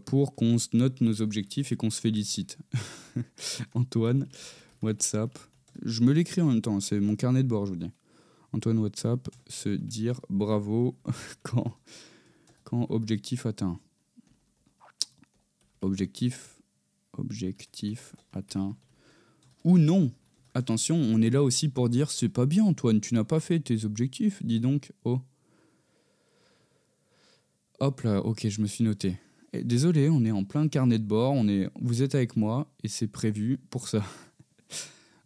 [0.06, 2.58] pour qu'on note nos objectifs et qu'on se félicite.
[3.74, 4.28] Antoine,
[4.82, 5.38] WhatsApp,
[5.82, 7.92] je me l'écris en même temps, c'est mon carnet de bord, je vous dis.
[8.52, 10.96] Antoine WhatsApp, se dire bravo
[11.44, 11.76] quand,
[12.64, 13.80] quand objectif atteint.
[15.82, 16.62] Objectif,
[17.18, 18.78] objectif atteint.
[19.64, 20.12] Ou non.
[20.54, 23.60] Attention, on est là aussi pour dire c'est pas bien Antoine, tu n'as pas fait
[23.60, 24.92] tes objectifs, dis donc.
[25.04, 25.20] Oh.
[27.80, 29.18] Hop là, ok, je me suis noté.
[29.54, 32.88] désolé, on est en plein carnet de bord, on est, vous êtes avec moi et
[32.88, 34.04] c'est prévu pour ça.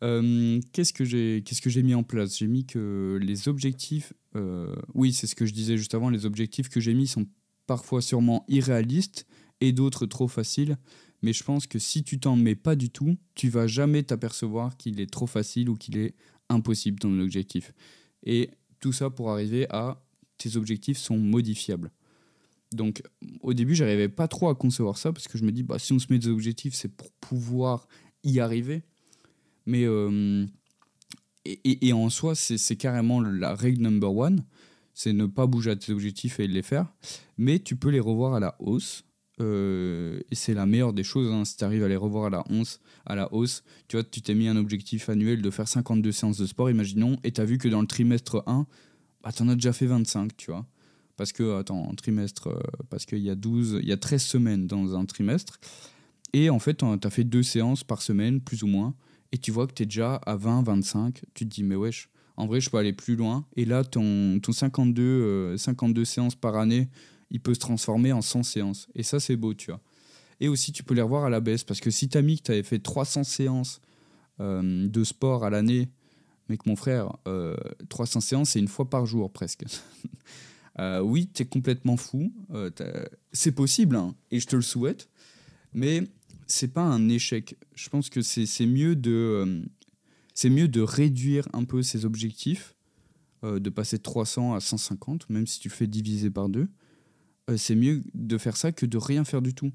[0.04, 2.38] Euh, qu'est-ce que j'ai qu'est-ce que mis en place?
[2.38, 6.28] J'ai mis que les objectifs, euh, oui, c'est ce que je disais juste avant, les
[6.28, 7.26] objectifs que j'ai mis sont
[7.66, 9.26] parfois sûrement irréalistes
[9.60, 10.78] et d'autres trop faciles.
[11.24, 14.78] Mais je pense que si tu t'en mets pas du tout, tu vas jamais t'apercevoir
[14.78, 16.14] qu'il est trop facile ou qu'il est
[16.50, 17.74] impossible ton objectif.
[18.24, 20.04] Et tout ça pour arriver à
[20.38, 21.92] tes objectifs sont modifiables.
[22.74, 23.02] Donc
[23.42, 25.94] au début, j'arrivais pas trop à concevoir ça parce que je me dis bah si
[25.94, 27.88] on se met des objectifs, c'est pour pouvoir
[28.24, 28.84] y arriver.
[29.66, 30.46] Mais euh,
[31.64, 34.44] et, en soi, c'est carrément la règle number one,
[34.94, 36.94] c'est ne pas bouger à tes objectifs et les faire.
[37.38, 39.04] Mais tu peux les revoir à la hausse.
[39.40, 42.30] Euh, et c'est la meilleure des choses, hein, si tu arrives à les revoir à
[42.32, 43.64] la, hausse, à la hausse.
[43.88, 47.18] Tu vois, tu t'es mis un objectif annuel de faire 52 séances de sport, imaginons,
[47.24, 48.66] et tu as vu que dans le trimestre 1,
[49.24, 50.66] bah, tu en as déjà fait 25, tu vois.
[51.18, 52.60] Parce que, attends, en trimestre, euh,
[52.90, 55.60] parce qu'il y a 12, il y a 13 semaines dans un trimestre.
[56.34, 58.96] Et en fait, tu as fait deux séances par semaine, plus ou moins
[59.32, 62.10] et tu vois que tu es déjà à 20, 25, tu te dis, mais wesh,
[62.38, 63.46] en vrai, je peux aller plus loin.
[63.56, 66.90] Et là, ton, ton 52, 52 euh, séances par année,
[67.30, 68.88] il peut se transformer en 100 séances.
[68.96, 69.82] Et ça, c'est beau, tu vois.
[70.40, 72.38] Et aussi, tu peux les revoir à la baisse, parce que si tu as mis
[72.38, 73.82] que tu avais fait 300 séances
[74.40, 75.90] euh, de sport à l'année,
[76.48, 77.18] mais que mon frère,
[77.90, 79.66] 300 euh, séances, c'est une fois par jour presque.
[80.80, 82.34] oui, tu es complètement fou.
[83.32, 85.10] c'est possible, hein, et je te le souhaite.
[85.74, 86.04] Mais
[86.48, 87.58] c'est pas un échec.
[87.76, 92.76] Je pense que c'est mieux de euh, mieux de réduire un peu ses objectifs,
[93.44, 96.68] euh, de passer de 300 à 150, même si tu fais diviser par deux.
[97.50, 99.72] Euh, c'est mieux de faire ça que de rien faire du tout.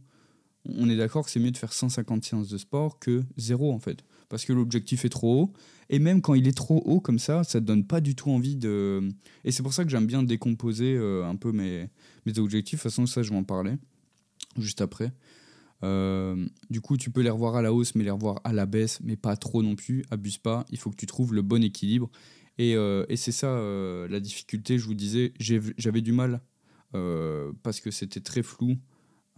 [0.65, 3.81] On est d'accord que c'est mieux de faire 150 séances de sport que zéro en
[3.81, 5.53] fait, parce que l'objectif est trop haut.
[5.93, 8.31] Et même quand il est trop haut comme ça, ça te donne pas du tout
[8.31, 9.09] envie de.
[9.45, 11.89] Et c'est pour ça que j'aime bien décomposer un peu mes,
[12.27, 12.79] mes objectifs.
[12.79, 13.75] De toute façon, ça, je vais en parler
[14.57, 15.13] juste après.
[15.85, 18.67] Euh, du coup, tu peux les revoir à la hausse, mais les revoir à la
[18.67, 20.05] baisse, mais pas trop non plus.
[20.11, 20.65] Abuse pas.
[20.71, 22.11] Il faut que tu trouves le bon équilibre.
[22.59, 24.79] Et, euh, et c'est ça euh, la difficulté.
[24.79, 26.41] Je vous disais, j'avais du mal
[27.63, 28.77] parce que c'était très flou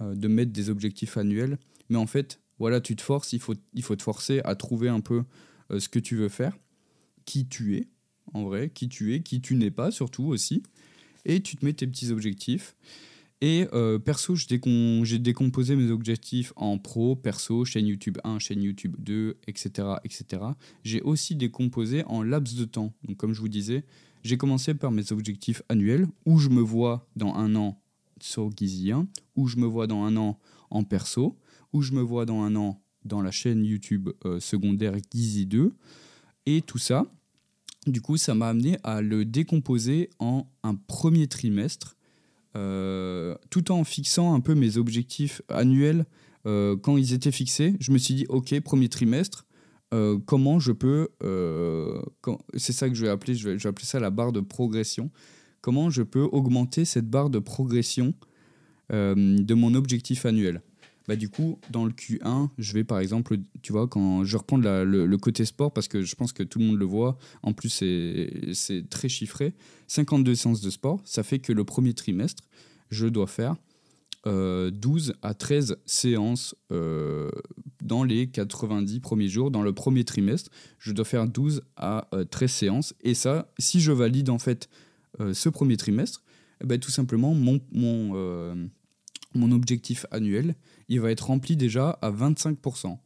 [0.01, 1.57] de mettre des objectifs annuels.
[1.89, 3.33] Mais en fait, voilà, tu te forces.
[3.33, 5.23] Il faut, il faut te forcer à trouver un peu
[5.71, 6.57] ce que tu veux faire,
[7.25, 7.89] qui tu es,
[8.33, 10.63] en vrai, qui tu es, qui tu n'es pas, surtout aussi.
[11.25, 12.77] Et tu te mets tes petits objectifs.
[13.41, 18.97] Et euh, perso, j'ai décomposé mes objectifs en pro, perso, chaîne YouTube 1, chaîne YouTube
[18.99, 19.89] 2, etc.
[20.05, 20.43] etc.
[20.83, 22.95] J'ai aussi décomposé en laps de temps.
[23.07, 23.85] Donc, comme je vous disais,
[24.23, 27.81] j'ai commencé par mes objectifs annuels, où je me vois dans un an
[28.21, 29.07] sur Gizzy 1,
[29.37, 30.39] où je me vois dans un an
[30.71, 31.37] en perso,
[31.73, 35.73] où je me vois dans un an dans la chaîne YouTube euh, secondaire Gizzy 2.
[36.47, 37.07] Et tout ça,
[37.87, 41.97] du coup, ça m'a amené à le décomposer en un premier trimestre
[42.57, 46.07] euh, tout en fixant un peu mes objectifs annuels
[46.47, 47.75] euh, quand ils étaient fixés.
[47.81, 49.47] Je me suis dit, ok, premier trimestre,
[50.27, 51.09] comment je peux,
[52.57, 55.09] c'est ça que je vais appeler, je vais, appeler ça la barre de progression.
[55.61, 58.13] Comment je peux augmenter cette barre de progression
[58.91, 60.63] de mon objectif annuel.
[61.07, 64.57] Bah, du coup, dans le Q1, je vais par exemple, tu vois, quand je reprends
[64.57, 67.69] le, côté sport, parce que je pense que tout le monde le voit, en plus
[67.69, 69.55] c'est très chiffré,
[69.87, 72.43] 52 séances de sport, ça fait que le premier trimestre,
[72.91, 73.57] je dois faire
[74.27, 77.31] 12 euh, à 13 séances euh,
[77.83, 79.51] dans les 90 premiers jours.
[79.51, 82.95] Dans le premier trimestre, je dois faire 12 à 13 euh, séances.
[83.03, 84.69] Et ça, si je valide en fait
[85.33, 86.25] ce premier trimestre,
[86.61, 87.61] eh ben, tout simplement, mon,
[89.53, 90.57] objectif annuel,
[90.89, 92.99] il va être rempli déjà à 25%.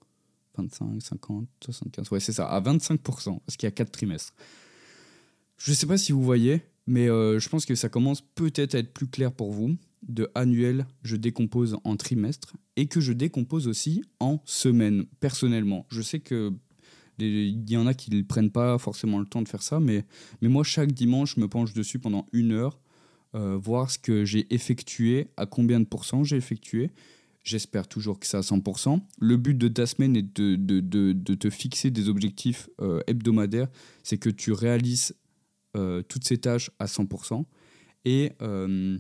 [0.56, 4.34] 25, 50, 75, ouais c'est ça, à 25%, parce qu'il y a 4 trimestres.
[5.56, 8.74] Je ne sais pas si vous voyez, mais euh, je pense que ça commence peut-être
[8.74, 9.76] à être plus clair pour vous.
[10.06, 15.86] De annuel, je décompose en trimestre et que je décompose aussi en semaines, personnellement.
[15.90, 16.52] Je sais que
[17.20, 20.04] il y en a qui ne prennent pas forcément le temps de faire ça, mais,
[20.40, 22.78] mais moi, chaque dimanche, je me penche dessus pendant une heure,
[23.34, 26.90] euh, voir ce que j'ai effectué, à combien de pourcents j'ai effectué,
[27.48, 29.00] J'espère toujours que c'est à 100%.
[29.20, 33.68] Le but de ta semaine est de, te fixer des objectifs euh, hebdomadaires.
[34.02, 35.16] C'est que tu réalises
[35.74, 37.46] euh, toutes ces tâches à 100%.
[38.04, 38.98] Et, euh,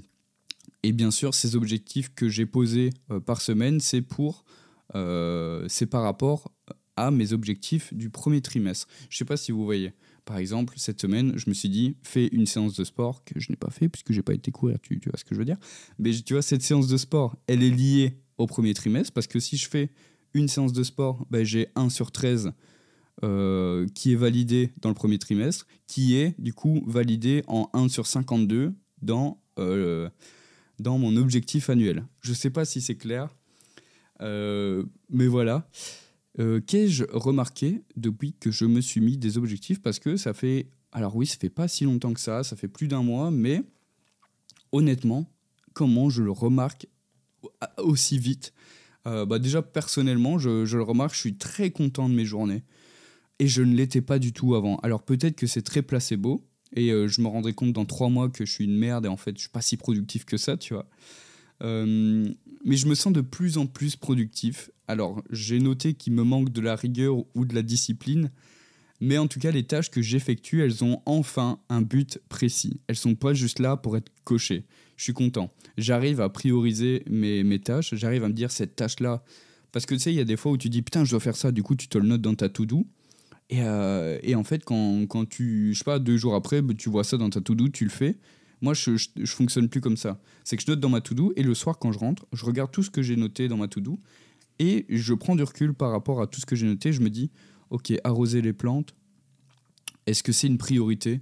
[0.82, 2.88] et bien sûr, ces objectifs que j'ai posés
[3.26, 4.46] par semaine, c'est pour
[4.94, 6.50] c'est par rapport
[6.96, 8.88] à mes objectifs du premier trimestre.
[9.10, 9.92] Je ne sais pas si vous voyez.
[10.24, 13.52] Par exemple, cette semaine, je me suis dit, fais une séance de sport que je
[13.52, 15.58] n'ai pas fait puisque j'ai pas été courir, tu vois ce que je veux dire?
[15.98, 19.40] Mais tu vois, cette séance de sport, elle est liée au premier trimestre, parce que
[19.40, 19.90] si je fais
[20.34, 22.52] une séance de sport, ben, j'ai 1 sur 13
[23.24, 27.88] euh, qui est validé dans le premier trimestre, qui est du coup validé en 1
[27.88, 28.72] sur 52
[29.02, 30.08] dans, euh,
[30.78, 32.04] dans mon objectif annuel.
[32.22, 33.34] Je sais pas si c'est clair,
[34.22, 35.68] euh, mais voilà.
[36.68, 39.82] Qu'ai-je remarqué depuis que je me suis mis des objectifs?
[39.82, 40.68] Parce que ça fait...
[40.92, 43.64] Alors oui, ça fait pas si longtemps que ça, ça fait plus d'un mois, mais
[44.70, 45.28] honnêtement,
[45.72, 46.86] comment je le remarque
[47.78, 48.52] aussi vite.
[49.06, 52.62] Euh, bah déjà, personnellement, je, le remarque, je suis très content de mes journées.
[53.38, 54.76] Et je ne l'étais pas du tout avant.
[54.78, 56.44] Alors peut-être que c'est très placebo.
[56.74, 59.08] Et euh, je me rendrai compte dans trois mois que je suis une merde et
[59.08, 60.86] en fait, je suis pas si productif que ça, tu vois.
[61.62, 62.28] Euh,
[62.64, 64.70] mais je me sens de plus en plus productif.
[64.86, 68.30] Alors, j'ai noté qu'il me manque de la rigueur ou de la discipline.
[69.00, 72.80] Mais en tout cas, les tâches que j'effectue, elles ont enfin un but précis.
[72.88, 74.64] Elles sont pas juste là pour être cochées
[74.98, 75.50] je suis content.
[75.78, 79.22] J'arrive à prioriser mes, mes tâches, j'arrive à me dire cette tâche-là.
[79.72, 81.20] Parce que tu sais, il y a des fois où tu dis putain, je dois
[81.20, 82.86] faire ça, du coup, tu te le notes dans ta to-do.
[83.48, 86.74] Et, euh, et, en fait, quand, quand, tu, je sais pas, deux jours après, bah,
[86.76, 88.18] tu vois ça dans ta to-do, tu le fais.
[88.60, 90.20] Moi, je, je, fonctionne plus comme ça.
[90.44, 92.72] C'est que je note dans ma to-do et le soir, quand je rentre, je regarde
[92.72, 94.00] tout ce que j'ai noté dans ma to-do
[94.58, 96.92] et je prends du recul par rapport à tout ce que j'ai noté.
[96.92, 97.30] Je me dis,
[97.70, 98.94] ok, arroser les plantes,
[100.06, 101.20] est-ce que c'est une priorité?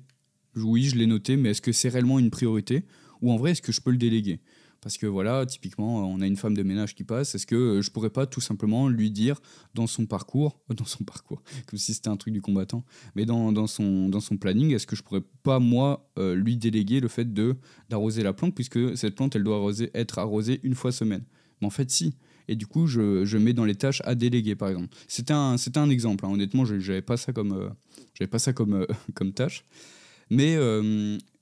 [0.54, 2.84] Oui, je l'ai noté, mais est-ce que c'est réellement une priorité?
[3.20, 4.40] Ou en vrai, est-ce que je peux le déléguer?
[4.80, 7.34] Parce que voilà, typiquement, on a une femme de ménage qui passe.
[7.34, 9.40] Est-ce que euh, je pourrais pas tout simplement lui dire
[9.74, 12.84] dans son parcours, dans son parcours, comme si c'était un truc du combattant,
[13.16, 17.00] mais dans, son, dans son planning, est-ce que je pourrais pas moi euh, lui déléguer
[17.00, 17.56] le fait de
[17.88, 21.24] d'arroser la plante puisque cette plante elle doit être arrosée une fois semaine?
[21.60, 22.14] Mais en fait, si.
[22.48, 24.94] Et du coup, je, je mets dans les tâches à déléguer, par exemple.
[25.08, 26.24] C'était un, c'était un exemple.
[26.24, 26.30] Hein.
[26.30, 27.68] Honnêtement, je n'avais pas ça comme, euh,
[28.14, 29.64] j'avais pas ça comme, comme tâche.
[30.30, 30.56] Mais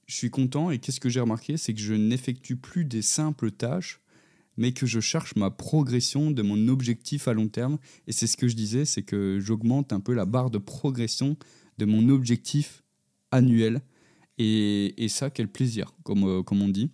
[0.06, 1.56] je suis content et qu'est-ce que j'ai remarqué?
[1.56, 4.00] C'est que je n'effectue plus des simples tâches,
[4.56, 7.78] mais que je cherche ma progression de mon objectif à long terme.
[8.06, 11.36] Et c'est ce que je disais, c'est que j'augmente un peu la barre de progression
[11.78, 12.82] de mon objectif
[13.30, 13.80] annuel.
[14.38, 16.90] Et, et ça, quel plaisir, comme, euh, comme on dit.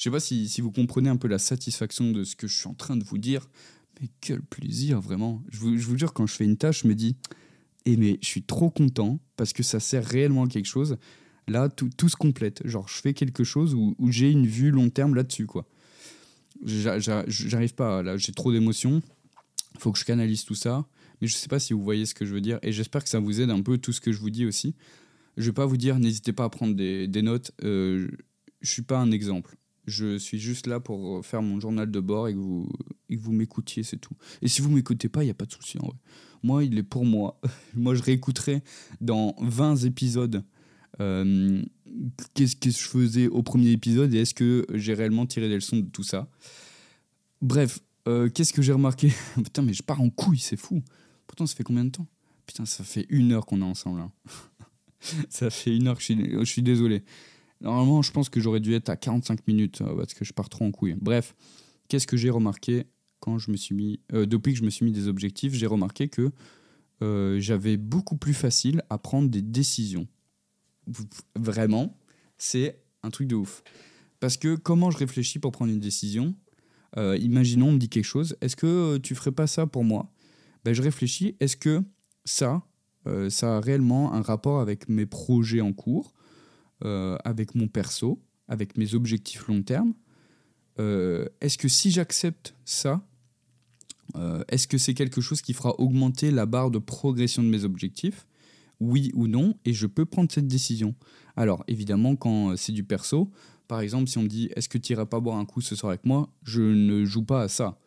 [0.00, 2.68] Je sais pas si, vous comprenez un peu la satisfaction de ce que je suis
[2.68, 3.50] en train de vous dire,
[4.00, 5.42] mais quel plaisir, vraiment.
[5.50, 7.16] Je vous, je vous jure, quand je fais une tâche, je me dis,
[7.84, 10.96] eh, mais je suis trop content parce que ça sert réellement à quelque chose
[11.48, 12.66] là, tout, tout, se complète.
[12.66, 15.66] Genre, je fais quelque chose où, j'ai une vue long terme là-dessus, quoi.
[16.64, 19.02] J'arrive pas, là, j'ai trop d'émotions.
[19.80, 20.86] Faut que je canalise tout ça.
[21.20, 22.58] Mais je sais pas si vous voyez ce que je veux dire.
[22.62, 24.74] Et j'espère que ça vous aide un peu, tout ce que je vous dis aussi.
[25.36, 27.52] Je vais pas vous dire, n'hésitez pas à prendre des, des notes.
[27.64, 28.08] Euh,
[28.62, 29.56] je suis pas un exemple.
[29.86, 32.68] Je suis juste là pour faire mon journal de bord et que vous,
[33.10, 34.14] vous m'écoutiez, c'est tout.
[34.42, 35.96] Et si vous m'écoutez pas, il n'y a pas de souci en vrai.
[36.42, 37.40] Moi, il est pour moi.
[37.74, 38.62] moi, je réécouterai
[39.00, 40.44] dans 20 épisodes
[41.00, 41.62] euh,
[42.34, 45.78] qu'est-ce que je faisais au premier épisode et est-ce que j'ai réellement tiré des leçons
[45.78, 46.28] de tout ça.
[47.40, 49.12] Bref, euh, qu'est-ce que j'ai remarqué?
[49.36, 50.82] Putain, mais je pars en couille, c'est fou.
[51.26, 52.06] Pourtant, ça fait combien de temps?
[52.46, 54.00] Putain, ça fait une heure qu'on est ensemble.
[54.00, 54.12] Hein.
[55.28, 57.02] ça fait une heure que je suis, je suis désolé.
[57.60, 60.48] Normalement, je pense que j'aurais dû être à 45 minutes euh, parce que je pars
[60.48, 60.96] trop en couille.
[61.00, 61.34] Bref,
[61.88, 62.86] qu'est-ce que j'ai remarqué
[63.20, 66.08] quand je me suis mis, depuis que je me suis mis des objectifs, j'ai remarqué
[66.08, 66.32] que
[67.38, 70.08] j'avais beaucoup plus facile à prendre des décisions
[71.36, 71.96] vraiment,
[72.38, 73.62] c'est un truc de ouf.
[74.20, 76.34] Parce que comment je réfléchis pour prendre une décision
[76.96, 78.36] Euh, imaginons, on me dit quelque chose.
[78.40, 80.12] Est-ce que tu ferais pas ça pour moi?
[80.64, 81.36] Ben, Je réfléchis.
[81.38, 81.84] Est-ce que
[82.24, 82.66] ça,
[83.28, 86.12] ça a réellement un rapport avec mes projets en cours,
[86.82, 89.94] avec mon perso, avec mes objectifs long terme
[90.78, 93.06] Est-ce que si j'accepte ça,
[94.48, 98.26] est-ce que c'est quelque chose qui fera augmenter la barre de progression de mes objectifs?
[98.80, 100.94] Oui ou non, et je peux prendre cette décision.
[101.36, 103.30] Alors, évidemment, quand c'est du perso,
[103.68, 105.76] par exemple, si on me dit est-ce que tu iras pas boire un coup ce
[105.76, 107.78] soir avec moi, je ne joue pas à ça.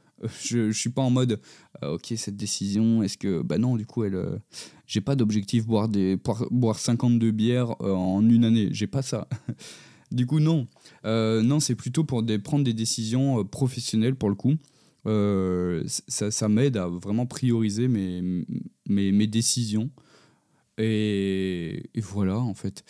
[0.44, 1.40] Je, ne suis pas en mode
[1.84, 4.38] euh, ok cette décision est-ce que bah non du coup elle euh,
[4.88, 6.18] j'ai pas d'objectif boire des
[6.52, 8.70] boire, 52 bières euh, en une année.
[8.72, 9.28] J'ai pas ça.
[10.12, 10.68] Du coup non.
[11.04, 14.58] Non c'est plutôt pour des, prendre des décisions professionnelles pour le coup.
[15.88, 18.46] Ça, ça m'aide à vraiment prioriser mes,
[18.88, 19.90] mes, mes décisions.
[20.78, 22.84] Et, voilà, en fait.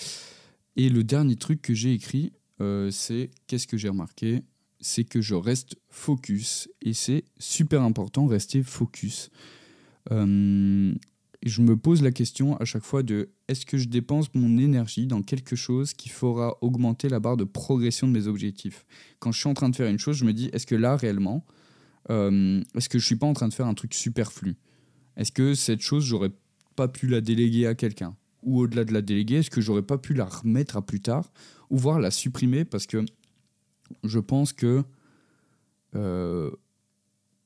[0.76, 2.34] Et le dernier truc que j'ai écrit,
[2.92, 4.44] c'est qu'est-ce que j'ai remarqué?
[4.84, 6.70] C'est que je reste focus.
[6.82, 9.30] Et c'est super important, rester focus.
[10.12, 10.94] Euh,
[11.46, 15.08] je me pose la question à chaque fois de est-ce que je dépense mon énergie
[15.08, 18.86] dans quelque chose qui fera augmenter la barre de progression de mes objectifs?
[19.20, 20.96] Quand je suis en train de faire une chose, je me dis est-ce que là
[20.96, 21.46] réellement,
[22.10, 24.56] euh, est-ce que je suis pas en train de faire un truc superflu?
[25.18, 26.32] Est-ce que cette chose, j'aurais
[26.76, 28.16] pas pu la déléguer à quelqu'un?
[28.42, 31.32] Ou au-delà de la déléguer, est-ce que j'aurais pas pu la remettre à plus tard
[31.70, 32.66] Ou voir la supprimer?
[32.66, 33.06] Parce que
[34.04, 34.84] je pense que.
[35.96, 36.50] Euh,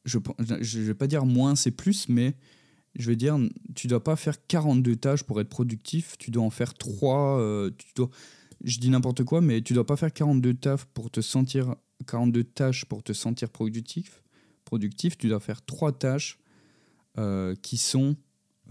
[0.07, 0.19] je
[0.79, 2.35] ne vais pas dire moins c'est plus, mais
[2.97, 3.37] je vais dire
[3.75, 7.39] tu dois pas faire 42 tâches pour être productif, tu dois en faire 3.
[7.39, 8.09] Euh, tu dois,
[8.63, 11.75] je dis n'importe quoi, mais tu dois pas faire 42 tâches pour te sentir
[12.07, 14.23] 42 tâches pour te sentir productif.
[14.65, 16.39] Productif, tu dois faire 3 tâches
[17.17, 18.15] euh, qui sont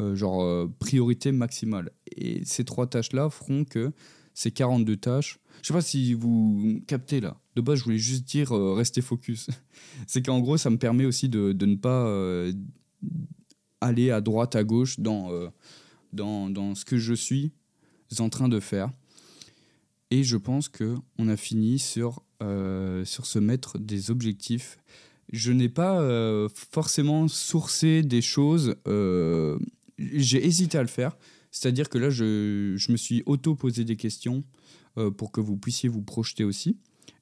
[0.01, 1.91] euh, genre priorité maximale.
[2.17, 3.93] Et ces trois tâches-là feront que
[4.35, 7.39] ces 42 tâches, je sais pas si vous captez là.
[7.57, 9.49] De base, je voulais juste dire euh, rester focus.
[10.07, 12.07] C'est qu'en gros, ça me permet aussi de, de ne pas
[13.81, 15.31] aller à droite, à gauche dans,
[16.13, 17.53] dans, dans, ce que je suis
[18.19, 18.91] en train de faire.
[20.11, 24.79] Et je pense qu'on a fini sur, sur se mettre des objectifs.
[25.33, 26.01] Je n'ai pas
[26.71, 28.77] forcément sourcé des choses
[29.99, 31.17] j'ai hésité à le faire.
[31.51, 34.45] C'est-à-dire que là, je, je me suis auto-posé des questions
[34.99, 36.77] euh, pour que vous puissiez vous projeter aussi.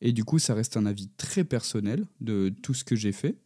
[0.05, 3.37] Et du coup, ça reste un avis très personnel de tout ce que j'ai fait.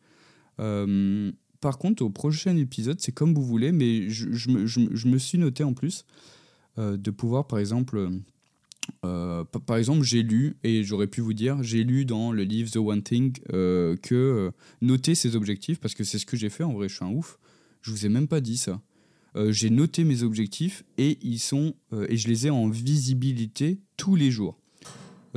[0.61, 5.64] Euh, par contre, au prochain épisode, c'est comme vous voulez, mais je, me, suis noté
[5.64, 6.04] en plus
[6.76, 8.11] euh, de pouvoir, par exemple,
[9.00, 12.76] par exemple, j'ai lu, et j'aurais pu vous dire, j'ai lu dans le livre The
[12.76, 14.52] One Thing que
[14.82, 17.11] noter ses objectifs, parce que c'est ce que j'ai fait, en vrai, je suis un
[17.11, 17.38] ouf.
[17.82, 18.82] Je vous ai même pas dit ça.
[19.36, 23.78] Euh, j'ai noté mes objectifs et ils sont euh, et je les ai en visibilité
[23.96, 24.57] tous les jours.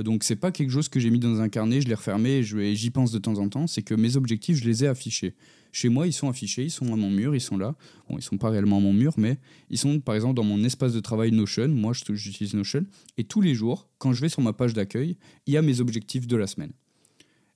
[0.02, 2.42] Euh, donc c'est pas quelque chose que j'ai mis dans un carnet, je l'ai refermé
[2.42, 3.68] et j'y pense de temps en temps.
[3.68, 5.36] C'est que mes objectifs, je les ai affichés.
[5.72, 7.76] Chez moi, ils sont affichés, ils sont à mon mur, ils sont là.
[8.10, 9.38] Bon, ils sont pas réellement à mon mur, mais
[9.70, 11.70] ils sont par exemple dans mon espace de travail Notion.
[11.70, 12.86] Moi, j'utilise Notion
[13.18, 15.80] et tous les jours, quand je vais sur ma page d'accueil, il y a mes
[15.80, 16.74] objectifs de la semaine.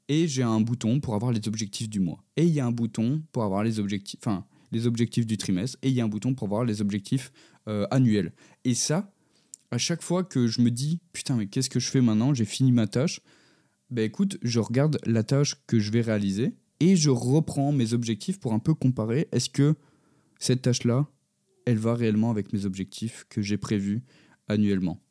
[0.07, 2.23] Et j'ai un bouton pour avoir les objectifs du mois.
[2.37, 5.77] Et il y a un bouton pour avoir les objectifs, enfin les objectifs du trimestre
[5.81, 7.31] et il y a un bouton pour voir les objectifs
[7.67, 8.33] euh, annuels.
[8.65, 9.11] Et ça,
[9.71, 12.33] à chaque fois que je me dis putain mais qu'est-ce que je fais maintenant?
[12.33, 13.21] J'ai fini ma tâche.
[13.91, 18.39] Ben écoute, je regarde la tâche que je vais réaliser et je reprends mes objectifs
[18.39, 19.75] pour un peu comparer est-ce que
[20.39, 21.07] cette tâche-là,
[21.65, 24.03] elle va réellement avec mes objectifs que j'ai prévus
[24.47, 25.01] annuellement?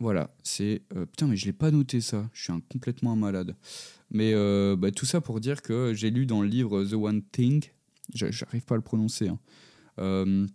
[0.00, 0.82] Voilà, c'est...
[0.94, 3.56] Euh, putain, mais je l'ai pas noté ça, je suis complètement un malade.
[4.10, 7.22] Mais euh, bah, tout ça pour dire que j'ai lu dans le livre The One
[7.22, 7.64] Thing
[8.14, 9.28] J'arrive pas à le prononcer.
[9.28, 9.38] Hein.
[9.98, 10.46] Euh,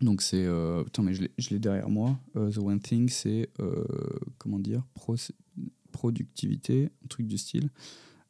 [0.00, 0.44] donc c'est...
[0.44, 2.18] Euh, attends, mais je l'ai derrière moi.
[2.36, 3.50] Euh, the One Thing, c'est...
[4.38, 4.82] comment dire
[5.92, 7.70] Productivité, un truc du style.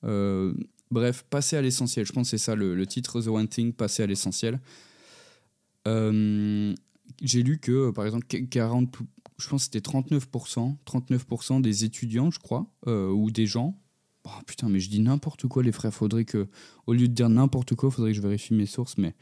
[0.02, 2.06] bref, passer à l'essentiel.
[2.06, 4.60] Je pense que c'est ça le, titre, The One Thing, passer à l'essentiel.
[5.86, 8.96] J'ai lu que, par exemple, 40,
[9.38, 13.78] je pense que c'était 39%, 39% des étudiants, je crois, ou des gens
[14.26, 15.92] Oh, putain, mais je dis n'importe quoi, les frères.
[15.92, 16.48] Faudrait que,
[16.86, 18.96] au lieu de dire n'importe quoi, faudrait que je vérifie mes sources.
[18.96, 19.14] Mais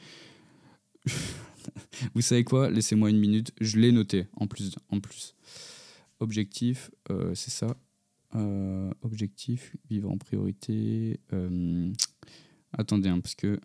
[2.15, 2.71] vous savez quoi?
[2.71, 3.53] Laissez-moi une minute.
[3.61, 4.75] Je l'ai noté en plus.
[4.91, 5.35] En plus.
[6.21, 7.77] Objectif, euh, c'est ça.
[8.35, 11.21] Euh, objectif, vivre en priorité.
[11.33, 11.93] Euh,
[12.73, 13.61] attendez, hein, parce que.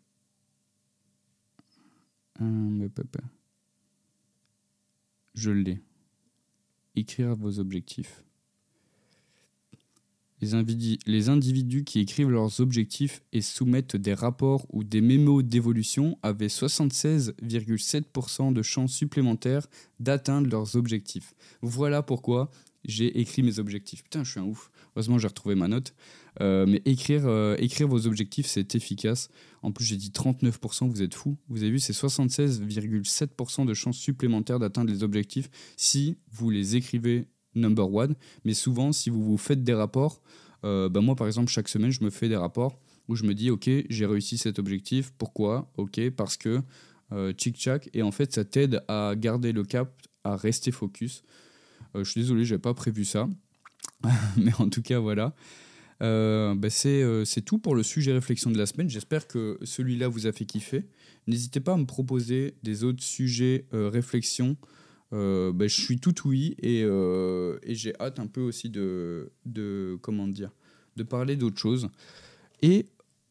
[5.33, 5.81] Je l'ai.
[6.95, 8.23] Écrire vos objectifs.
[10.39, 16.45] Les, individus, qui écrivent leurs objectifs et soumettent des rapports ou des mémos d'évolution avaient
[16.45, 19.65] 76,7% de chances supplémentaires
[19.99, 21.33] d'atteindre leurs objectifs.
[21.63, 22.51] Voilà pourquoi
[22.85, 24.03] j'ai écrit mes objectifs.
[24.03, 24.69] Putain, je suis un ouf.
[24.95, 25.95] Heureusement, j'ai retrouvé ma note.
[26.39, 29.29] Euh, mais écrire, euh, écrire vos objectifs, c'est efficace.
[29.63, 31.35] En plus, j'ai dit 39%, vous êtes fou.
[31.49, 37.25] Vous avez vu, c'est 76,7% de chances supplémentaires d'atteindre les objectifs si vous les écrivez
[37.57, 38.15] number one.
[38.45, 40.21] Mais souvent, si vous vous faites des rapports,
[40.63, 43.33] euh, bah moi, par exemple, chaque semaine, je me fais des rapports où je me
[43.33, 45.11] dis, OK, j'ai réussi cet objectif.
[45.17, 45.71] Pourquoi?
[45.77, 46.61] OK, parce que
[47.13, 47.89] euh, tchic-tchac.
[47.93, 49.93] Et en fait, ça t'aide à garder le cap,
[50.23, 51.23] à rester focus.
[51.95, 53.27] je suis désolé, j'ai pas prévu ça.
[54.37, 55.33] Mais en tout cas, voilà.
[56.03, 58.89] Euh, bah, euh, c'est tout pour le sujet réflexion de la semaine.
[58.89, 60.85] J'espère que celui-là vous a fait kiffer.
[61.27, 63.89] N'hésitez pas à me proposer des autres sujets euh,
[65.11, 65.53] réflexion.
[65.53, 69.31] Bah, je suis tout oui et, et j'ai hâte un peu aussi de,
[70.01, 70.51] comment dire
[70.95, 71.89] de parler d'autres choses.
[72.61, 72.87] Et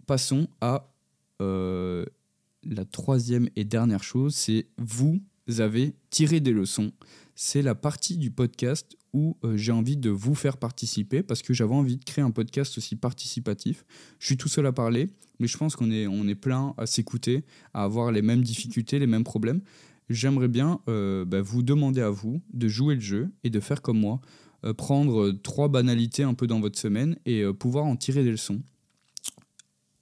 [0.07, 0.93] passons à
[1.41, 5.21] la troisième et dernière chose, c'est vous
[5.59, 6.93] avez tiré des leçons.
[7.35, 11.55] C'est la partie du podcast où euh, j'ai envie de vous faire participer parce que
[11.55, 13.85] j'avais envie de créer un podcast aussi participatif.
[14.19, 16.87] Je suis tout seul à parler, mais je pense qu'on est, on est plein à
[16.87, 19.61] s'écouter, à avoir les mêmes difficultés, les mêmes problèmes.
[20.09, 23.83] J'aimerais bien euh, bah, vous demander à vous de jouer le jeu et de faire
[23.83, 24.21] comme moi,
[24.65, 28.63] euh, prendre trois banalités un peu dans votre semaine et pouvoir en tirer des leçons.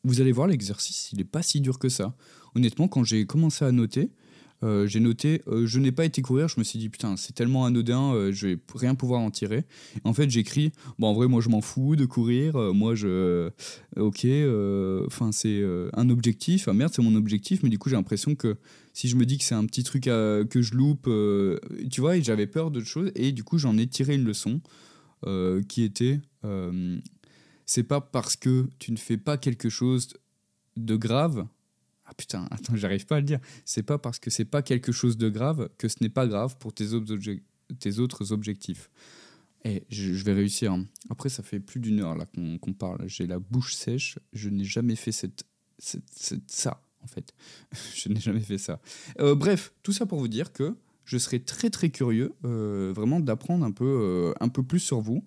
[0.04, 2.14] Vous allez voir, l'exercice, il n'est pas si dur que ça.
[2.54, 4.10] Honnêtement, quand j'ai commencé à noter,
[4.64, 7.34] euh, j'ai noté, euh, je n'ai pas été courir, je me suis dit, putain, c'est
[7.34, 9.64] tellement anodin, euh, je vais rien pouvoir en tirer.
[10.04, 13.50] En fait, j'écris, bon, en vrai, moi, je m'en fous de courir, moi, je.
[13.96, 14.26] Ok,
[15.06, 15.62] enfin, c'est
[15.92, 18.56] un objectif, ah merde, c'est mon objectif, mais du coup, j'ai l'impression que
[18.92, 21.08] si je me dis que c'est un petit truc que je loupe,
[21.90, 24.60] tu vois, j'avais peur d'autre chose, et du coup, j'en ai tiré une leçon
[25.68, 26.20] qui était
[27.66, 30.08] c'est pas parce que tu ne fais pas quelque chose
[30.76, 31.46] de grave
[32.06, 33.40] ah putain, attends, j'arrive pas à le dire.
[33.64, 36.56] C'est pas parce que c'est pas quelque chose de grave que ce n'est pas grave
[36.58, 36.86] pour tes,
[37.78, 38.90] tes autres objectifs.
[39.66, 40.72] Et eh, je, vais réussir.
[40.72, 40.86] Hein.
[41.08, 42.26] Après, ça fait plus d'une heure là
[42.60, 43.08] qu'on parle.
[43.08, 44.18] J'ai la bouche sèche.
[44.34, 45.44] Je n'ai jamais fait cette,
[45.78, 47.32] cette, ça, en fait.
[47.94, 48.80] je n'ai jamais fait ça.
[49.20, 50.76] Euh, bref, tout ça pour vous dire que
[51.06, 55.00] je serais très très curieux, euh, vraiment, d'apprendre un peu, euh, un peu plus sur
[55.00, 55.24] vous,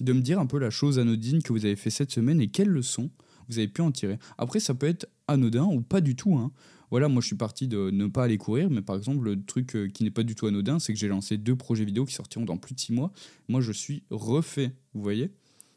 [0.00, 2.48] de me dire un peu la chose anodine que vous avez fait cette semaine et
[2.48, 3.10] quelles leçons
[3.48, 4.18] vous avez pu en tirer.
[4.38, 6.36] Après, ça peut être anodin ou pas du tout.
[6.36, 6.52] Hein.
[6.90, 9.74] Voilà, moi je suis parti de ne pas aller courir, mais par exemple, le truc
[9.74, 12.14] euh, qui n'est pas du tout anodin, c'est que j'ai lancé deux projets vidéo qui
[12.14, 13.10] sortiront dans plus de six mois.
[13.48, 15.30] Moi, je suis refait, vous voyez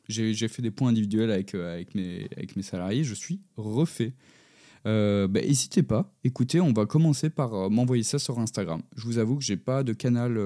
[0.10, 4.14] J'ai fait des points individuels avec, euh, avec, mes, avec mes salariés, je suis refait.
[4.86, 8.82] Euh, bah, n'hésitez pas, écoutez, on va commencer par m'envoyer ça sur Instagram.
[8.96, 10.38] Je vous avoue que j'ai pas de canal,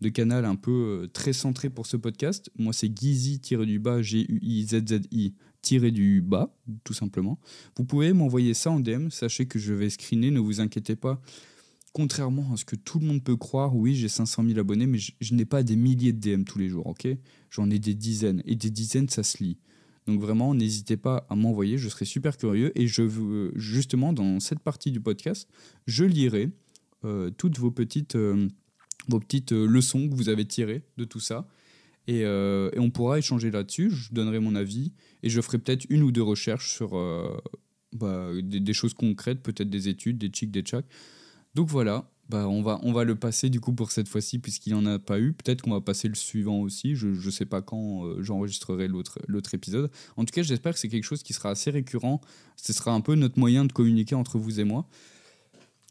[0.00, 2.50] de canal un peu très centré pour ce podcast.
[2.58, 7.40] Moi, c'est Gizy-du-bas, G-U-I-Z-Z-I, tiré du bas, tout simplement.
[7.76, 11.20] Vous pouvez m'envoyer ça en DM, sachez que je vais screener, ne vous inquiétez pas.
[11.92, 14.98] Contrairement à ce que tout le monde peut croire, oui, j'ai 500 000 abonnés, mais
[14.98, 17.08] je, n'ai pas des milliers de DM tous les jours, ok?
[17.50, 19.58] J'en ai des dizaines, et des dizaines, ça se lit.
[20.06, 22.70] Donc vraiment, n'hésitez pas à m'envoyer, je serai super curieux.
[22.78, 25.48] Et je veux, justement, dans cette partie du podcast,
[25.86, 26.50] je lirai
[27.04, 28.46] euh, toutes vos petites, euh,
[29.08, 31.46] vos petites euh, leçons que vous avez tirées de tout ça.
[32.08, 33.90] Euh, et, on pourra échanger là-dessus.
[33.90, 34.92] Je donnerai mon avis
[35.22, 37.36] et je ferai peut-être une ou deux recherches sur euh,
[37.92, 40.86] bah, des, choses concrètes, peut-être des études, des chics, des tchaks.
[41.54, 44.72] Donc voilà, bah, on, va, on va le passer du coup pour cette fois-ci puisqu'il
[44.72, 45.32] n'y en a pas eu.
[45.32, 46.94] Peut-être qu'on va passer le suivant aussi.
[46.94, 49.90] Je ne sais pas quand euh, j'enregistrerai l'autre épisode.
[50.16, 52.20] En tout cas, j'espère que c'est quelque chose qui sera assez récurrent.
[52.56, 54.88] Ce sera un peu notre moyen de communiquer entre vous et moi.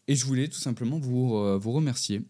[0.08, 2.22] Et je voulais tout simplement vous, vous remercier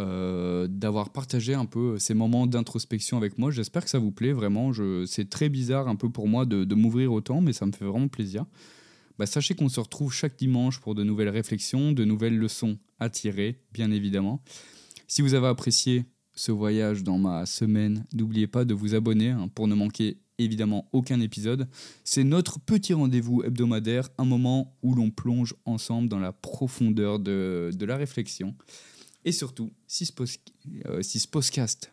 [0.00, 3.50] euh, d'avoir partagé un peu ces moments d'introspection avec moi.
[3.50, 4.72] J'espère que ça vous plaît vraiment.
[5.06, 8.08] C'est très bizarre un peu pour moi de, m'ouvrir autant, mais ça me fait vraiment
[8.08, 8.44] plaisir.
[9.18, 13.08] Bah, sachez qu'on se retrouve chaque dimanche pour de nouvelles réflexions, de nouvelles leçons à
[13.08, 14.42] tirer, bien évidemment.
[15.06, 16.04] Si vous avez apprécié
[16.34, 20.88] ce voyage dans ma semaine, n'oubliez pas de vous abonner hein, pour ne manquer évidemment
[20.92, 21.68] aucun épisode.
[22.02, 27.70] C'est notre petit rendez-vous hebdomadaire, un moment où l'on plonge ensemble dans la profondeur de,
[27.72, 28.56] de la réflexion.
[29.24, 30.12] Et surtout, si ce,
[30.86, 31.92] euh, podcast,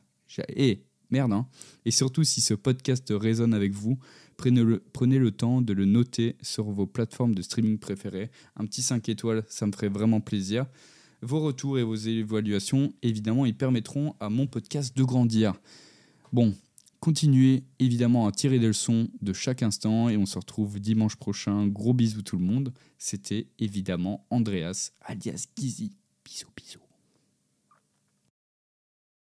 [0.49, 1.47] et merde, hein,
[1.85, 3.99] et surtout si ce podcast résonne avec vous,
[4.37, 8.31] prenez le, temps de le noter sur vos plateformes de streaming préférées.
[8.55, 10.65] Un petit 5 étoiles, ça me ferait vraiment plaisir.
[11.21, 15.53] Vos retours et vos évaluations, évidemment, ils permettront à mon podcast de grandir.
[16.33, 16.55] Bon,
[16.99, 21.67] continuez évidemment à tirer des leçons de chaque instant et on se retrouve dimanche prochain.
[21.67, 22.73] Gros bisous tout le monde.
[22.97, 25.91] C'était évidemment Andreas alias Gizy.
[26.25, 26.90] Bisous bisous.